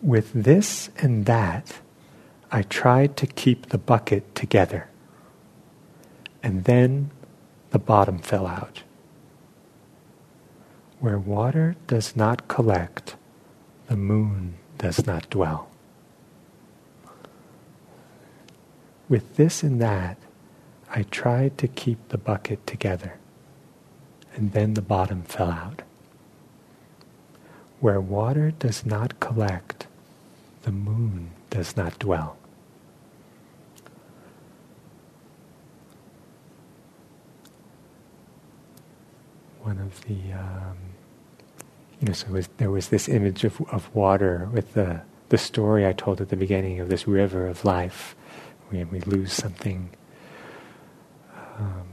With 0.00 0.30
this 0.32 0.90
and 0.98 1.24
that 1.26 1.80
I 2.50 2.62
tried 2.62 3.16
to 3.18 3.26
keep 3.26 3.66
the 3.66 3.78
bucket 3.78 4.34
together. 4.34 4.88
And 6.42 6.64
then 6.64 7.10
the 7.70 7.78
bottom 7.78 8.18
fell 8.18 8.46
out. 8.46 8.82
Where 11.00 11.18
water 11.18 11.76
does 11.86 12.16
not 12.16 12.48
collect, 12.48 13.16
the 13.88 13.96
moon 13.96 14.54
does 14.78 15.06
not 15.06 15.28
dwell. 15.28 15.68
With 19.08 19.36
this 19.36 19.62
and 19.62 19.80
that, 19.80 20.16
I 20.90 21.02
tried 21.02 21.58
to 21.58 21.68
keep 21.68 22.08
the 22.08 22.18
bucket 22.18 22.66
together, 22.66 23.14
and 24.34 24.52
then 24.52 24.74
the 24.74 24.82
bottom 24.82 25.22
fell 25.22 25.50
out. 25.50 25.82
Where 27.80 28.00
water 28.00 28.52
does 28.52 28.86
not 28.86 29.20
collect, 29.20 29.86
the 30.62 30.72
moon 30.72 31.30
does 31.50 31.76
not 31.76 31.98
dwell. 31.98 32.36
One 39.62 39.78
of 39.78 40.00
the, 40.02 40.32
um, 40.32 40.76
you 42.00 42.08
know, 42.08 42.12
so 42.12 42.28
was, 42.28 42.48
there 42.58 42.70
was 42.70 42.88
this 42.88 43.08
image 43.08 43.44
of, 43.44 43.60
of 43.72 43.92
water 43.94 44.48
with 44.52 44.74
the, 44.74 45.02
the 45.28 45.38
story 45.38 45.86
I 45.86 45.92
told 45.92 46.20
at 46.20 46.28
the 46.28 46.36
beginning 46.36 46.78
of 46.78 46.88
this 46.88 47.08
river 47.08 47.46
of 47.46 47.64
life. 47.64 48.14
When 48.68 48.90
we 48.90 49.00
lose 49.00 49.32
something, 49.32 49.90
um, 51.58 51.86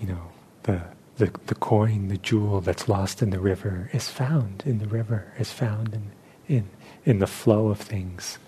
you 0.00 0.06
know, 0.06 0.32
the 0.62 0.82
the, 1.16 1.32
the 1.46 1.54
coin, 1.54 2.08
the 2.08 2.18
jewel 2.18 2.60
that's 2.60 2.88
lost 2.88 3.22
in 3.22 3.30
the 3.30 3.40
river 3.40 3.90
is 3.92 4.08
found 4.08 4.62
in 4.66 4.78
the 4.78 4.86
river, 4.86 5.32
is 5.38 5.50
found 5.50 5.94
in, 5.94 6.12
in, 6.48 6.68
in 7.04 7.18
the 7.18 7.26
flow 7.26 7.68
of 7.68 7.78
things. 7.80 8.38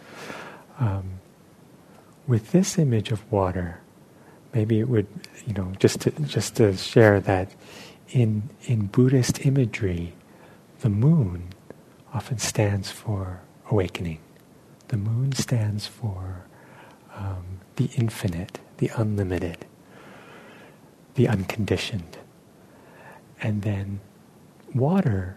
Um, 0.79 1.21
with 2.27 2.53
this 2.53 2.79
image 2.79 3.11
of 3.11 3.31
water, 3.33 3.81
maybe 4.55 4.81
it 4.81 4.89
would, 4.89 5.07
you 5.47 5.55
know, 5.55 5.73
just 5.79 6.03
to, 6.03 6.11
just 6.23 6.57
to 6.57 6.77
share 6.77 7.21
that 7.21 7.51
in, 8.11 8.51
in 8.65 8.87
Buddhist 8.87 9.45
imagery, 9.45 10.15
the 10.81 10.89
moon 10.89 11.49
often 12.13 12.39
stands 12.39 12.91
for 12.91 13.41
awakening. 13.71 14.21
The 14.89 14.97
moon 14.97 15.33
stands 15.33 15.87
for 15.87 16.45
um, 17.15 17.61
the 17.77 17.91
infinite, 17.97 18.59
the 18.79 18.91
unlimited, 18.97 19.67
the 21.15 21.29
unconditioned. 21.29 22.17
And 23.43 23.63
then 23.63 24.01
water 24.75 25.37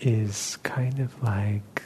is 0.00 0.58
kind 0.62 0.98
of 1.00 1.22
like 1.22 1.82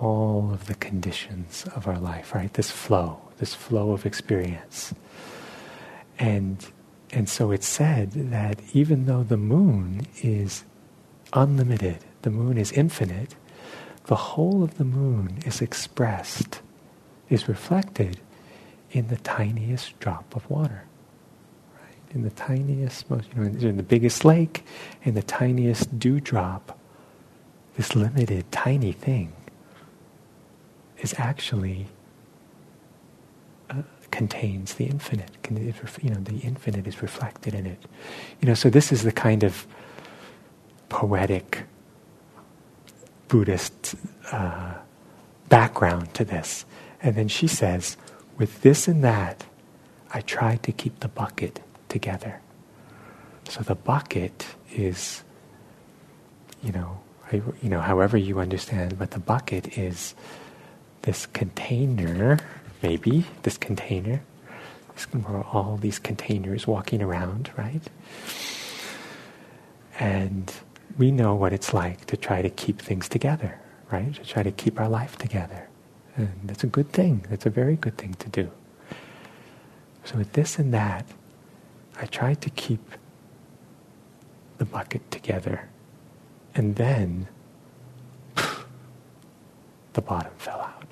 all 0.00 0.50
of 0.52 0.66
the 0.66 0.74
conditions 0.74 1.64
of 1.76 1.86
our 1.86 1.98
life, 1.98 2.34
right? 2.34 2.52
This 2.54 2.70
flow, 2.70 3.20
this 3.38 3.54
flow 3.54 3.92
of 3.92 4.04
experience. 4.06 4.94
And 6.18 6.64
and 7.12 7.28
so 7.28 7.50
it's 7.50 7.66
said 7.66 8.12
that 8.12 8.60
even 8.72 9.04
though 9.06 9.22
the 9.22 9.36
moon 9.36 10.06
is 10.22 10.64
unlimited, 11.34 11.98
the 12.22 12.30
moon 12.30 12.56
is 12.56 12.72
infinite, 12.72 13.34
the 14.06 14.16
whole 14.16 14.62
of 14.62 14.78
the 14.78 14.84
moon 14.84 15.38
is 15.44 15.60
expressed, 15.60 16.60
is 17.28 17.48
reflected 17.48 18.18
in 18.92 19.08
the 19.08 19.16
tiniest 19.18 19.98
drop 20.00 20.34
of 20.34 20.48
water 20.50 20.84
Right? 21.74 22.14
in 22.14 22.22
the 22.22 22.30
tiniest, 22.30 23.10
most, 23.10 23.28
you 23.34 23.42
know, 23.42 23.68
in 23.68 23.76
the 23.76 23.82
biggest 23.82 24.24
lake, 24.24 24.64
in 25.04 25.14
the 25.14 25.22
tiniest 25.22 25.98
dewdrop, 25.98 26.78
this 27.76 27.94
limited, 27.94 28.50
tiny 28.52 28.92
thing 28.92 29.32
is 30.98 31.14
actually 31.18 31.86
uh, 33.70 33.82
contains 34.10 34.74
the 34.74 34.86
infinite. 34.86 35.30
You 36.02 36.10
know, 36.10 36.20
the 36.20 36.38
infinite 36.38 36.86
is 36.86 37.02
reflected 37.02 37.54
in 37.54 37.66
it. 37.66 37.82
You 38.40 38.48
know, 38.48 38.54
so 38.54 38.70
this 38.70 38.92
is 38.92 39.02
the 39.02 39.12
kind 39.12 39.42
of 39.42 39.66
poetic 40.88 41.64
Buddhist 43.28 43.94
uh, 44.30 44.74
background 45.48 46.12
to 46.14 46.24
this. 46.24 46.64
And 47.02 47.16
then 47.16 47.28
she 47.28 47.46
says, 47.46 47.96
with 48.38 48.62
this 48.62 48.86
and 48.86 49.02
that, 49.02 49.44
I 50.12 50.20
tried 50.20 50.62
to 50.64 50.72
keep 50.72 51.00
the 51.00 51.08
bucket 51.08 51.60
together. 51.88 52.40
So 53.48 53.62
the 53.62 53.74
bucket 53.74 54.46
is, 54.72 55.22
you 56.62 56.72
know, 56.72 57.00
you 57.32 57.68
know, 57.68 57.80
however 57.80 58.16
you 58.16 58.40
understand, 58.40 58.98
but 58.98 59.12
the 59.12 59.18
bucket 59.18 59.78
is 59.78 60.14
this 61.02 61.26
container, 61.26 62.38
maybe 62.82 63.24
this 63.42 63.56
container. 63.56 64.22
This, 64.94 65.06
all 65.52 65.78
these 65.80 65.98
containers 65.98 66.66
walking 66.66 67.00
around, 67.00 67.50
right? 67.56 67.82
And 69.98 70.52
we 70.98 71.10
know 71.10 71.34
what 71.34 71.52
it's 71.52 71.72
like 71.72 72.04
to 72.06 72.16
try 72.16 72.42
to 72.42 72.50
keep 72.50 72.80
things 72.80 73.08
together, 73.08 73.58
right? 73.90 74.14
To 74.14 74.24
try 74.24 74.42
to 74.42 74.50
keep 74.50 74.78
our 74.78 74.88
life 74.88 75.16
together. 75.16 75.68
And 76.16 76.32
that's 76.44 76.64
a 76.64 76.66
good 76.66 76.92
thing. 76.92 77.24
That's 77.30 77.46
a 77.46 77.50
very 77.50 77.76
good 77.76 77.96
thing 77.96 78.14
to 78.14 78.28
do. 78.28 78.50
So 80.04 80.16
with 80.18 80.32
this 80.34 80.58
and 80.58 80.74
that, 80.74 81.06
I 81.98 82.06
tried 82.06 82.40
to 82.42 82.50
keep 82.50 82.82
the 84.58 84.64
bucket 84.64 85.10
together. 85.10 85.68
And 86.54 86.76
then 86.76 87.28
the 89.92 90.02
bottom 90.02 90.32
fell 90.38 90.60
out. 90.60 90.86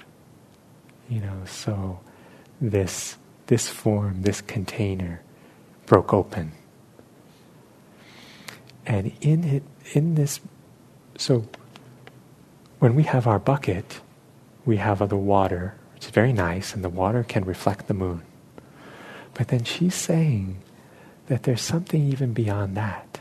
You 1.09 1.21
know, 1.21 1.43
so 1.47 2.01
this 2.61 3.17
this 3.47 3.69
form, 3.69 4.23
this 4.23 4.41
container 4.41 5.23
broke 5.87 6.15
open. 6.15 6.53
And 8.87 9.13
in 9.21 9.45
it 9.45 9.63
in 9.93 10.15
this 10.15 10.41
so 11.17 11.47
when 12.79 12.95
we 12.95 13.03
have 13.03 13.27
our 13.27 13.39
bucket, 13.39 14.01
we 14.65 14.79
have 14.79 15.07
the 15.09 15.17
water, 15.17 15.75
which 15.95 16.07
is 16.07 16.11
very 16.11 16.33
nice, 16.33 16.75
and 16.75 16.83
the 16.83 16.89
water 16.89 17.23
can 17.23 17.45
reflect 17.45 17.89
the 17.89 17.95
moon. 17.95 18.23
But 19.35 19.49
then 19.49 19.65
she's 19.65 19.95
saying 19.95 20.63
that 21.27 21.43
there's 21.43 21.61
something 21.61 22.03
even 22.03 22.33
beyond 22.33 22.77
that. 22.77 23.21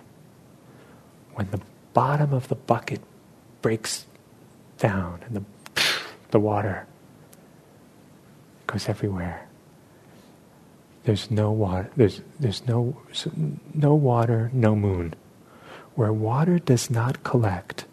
When 1.34 1.50
the 1.52 1.60
bottom 1.94 2.34
of 2.34 2.48
the 2.48 2.56
bucket 2.56 3.02
breaks 3.62 4.06
down 4.78 5.22
and 5.26 5.36
the, 5.36 5.84
the 6.32 6.40
water 6.40 6.86
goes 8.68 8.88
everywhere. 8.88 9.48
There's 11.04 11.32
no 11.32 11.52
water. 11.52 11.90
There's, 11.96 12.22
there's 12.40 12.66
no, 12.68 12.98
no 13.74 13.96
water, 13.96 14.50
no 14.54 14.76
moon. 14.76 15.16
Where 15.96 16.14
water 16.14 16.60
does 16.60 16.90
not 16.90 17.24
collect, 17.24 17.86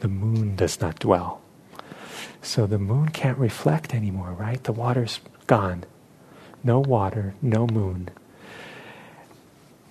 the 0.00 0.08
moon 0.08 0.54
does 0.56 0.80
not 0.80 0.98
dwell. 0.98 1.40
So 2.42 2.66
the 2.66 2.78
moon 2.78 3.08
can't 3.08 3.38
reflect 3.38 3.94
anymore, 3.94 4.32
right? 4.32 4.62
The 4.62 4.72
water's 4.72 5.20
gone. 5.46 5.84
No 6.62 6.80
water, 6.80 7.34
no 7.42 7.66
moon 7.66 8.10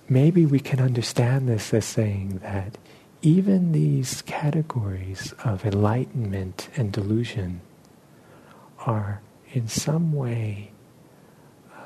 maybe 0.09 0.45
we 0.45 0.59
can 0.59 0.79
understand 0.79 1.47
this 1.47 1.73
as 1.73 1.85
saying 1.85 2.39
that 2.43 2.77
even 3.21 3.71
these 3.71 4.21
categories 4.23 5.33
of 5.43 5.65
enlightenment 5.65 6.69
and 6.75 6.91
delusion 6.91 7.61
are 8.85 9.21
in 9.53 9.67
some 9.67 10.13
way 10.13 10.71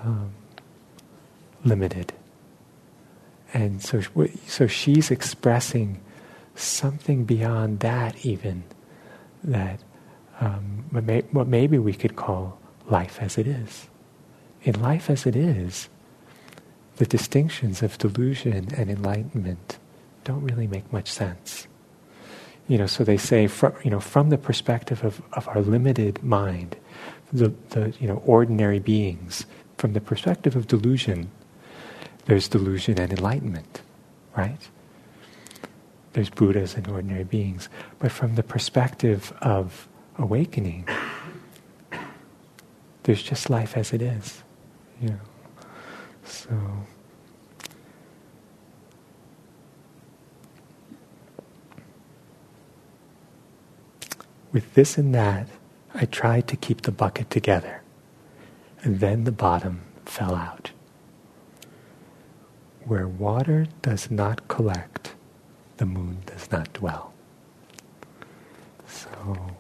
um, 0.04 0.32
limited. 1.64 2.14
And 3.54 3.82
so, 3.82 4.02
so 4.48 4.68
she's 4.68 5.12
expressing 5.12 6.00
something 6.56 7.26
beyond 7.26 7.80
that, 7.80 8.26
even 8.26 8.64
that 9.44 9.82
um, 10.40 10.86
what, 10.92 11.04
may, 11.04 11.22
what 11.32 11.48
maybe 11.48 11.78
we 11.78 11.94
could 11.94 12.16
call 12.16 12.60
life 12.88 13.20
as 13.22 13.38
it 13.38 13.48
is. 13.48 13.88
In 14.64 14.82
life 14.82 15.10
as 15.10 15.26
it 15.26 15.36
is, 15.36 15.90
the 16.98 17.06
distinctions 17.06 17.82
of 17.82 17.98
delusion 17.98 18.70
and 18.76 18.90
enlightenment 18.90 19.78
don't 20.24 20.44
really 20.44 20.68
make 20.68 20.92
much 20.92 21.10
sense. 21.10 21.68
You 22.68 22.78
know, 22.78 22.86
so 22.86 23.04
they 23.04 23.18
say 23.18 23.48
from 23.48 23.74
you 23.84 23.92
know 23.92 24.00
from 24.00 24.30
the 24.30 24.38
perspective 24.38 25.04
of, 25.04 25.22
of 25.34 25.48
our 25.50 25.62
limited 25.62 26.24
mind, 26.24 26.78
the, 27.34 27.54
the 27.70 27.94
you 28.00 28.08
know 28.08 28.22
ordinary 28.26 28.80
beings, 28.80 29.46
from 29.78 29.94
the 29.94 30.02
perspective 30.02 30.56
of 30.56 30.68
delusion, 30.68 31.32
there's 32.26 32.48
delusion 32.48 33.00
and 33.00 33.12
enlightenment, 33.12 33.82
right? 34.38 34.70
There's 36.14 36.30
Buddhas 36.30 36.76
and 36.76 36.88
ordinary 36.88 37.24
beings. 37.24 37.70
But 38.00 38.12
from 38.12 38.36
the 38.36 38.44
perspective 38.44 39.34
of 39.42 39.88
awakening, 40.18 40.88
there's 43.04 43.24
just 43.24 43.50
life 43.50 43.76
as 43.76 43.94
it 43.94 44.02
is. 44.02 44.44
You 45.02 45.10
know. 45.10 45.20
So. 46.24 46.58
With 54.52 54.74
this 54.74 54.98
and 54.98 55.14
that, 55.16 55.48
I 55.94 56.06
tried 56.06 56.48
to 56.50 56.58
keep 56.58 56.82
the 56.82 56.92
bucket 56.92 57.30
together, 57.30 57.82
and 58.84 59.00
then 59.00 59.24
the 59.26 59.32
bottom 59.32 59.82
fell 60.06 60.36
out. 60.36 60.72
where 62.86 63.08
water 63.08 63.68
does 63.82 64.10
not 64.12 64.48
collect, 64.48 65.14
the 65.78 65.86
moon 65.86 66.18
does 66.26 66.52
not 66.52 66.72
dwell. 66.74 67.14
So, 68.88 69.52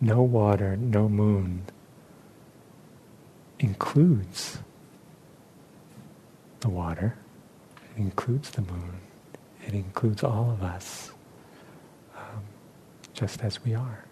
no 0.00 0.22
water, 0.22 0.76
no 0.76 1.08
moon 1.08 1.64
includes 3.58 4.58
the 6.60 6.68
water, 6.68 7.16
it 7.96 8.00
includes 8.00 8.50
the 8.50 8.62
moon, 8.62 9.00
it 9.66 9.74
includes 9.74 10.24
all 10.24 10.50
of 10.50 10.62
us, 10.62 11.11
just 13.22 13.44
as 13.44 13.64
we 13.64 13.72
are. 13.72 14.11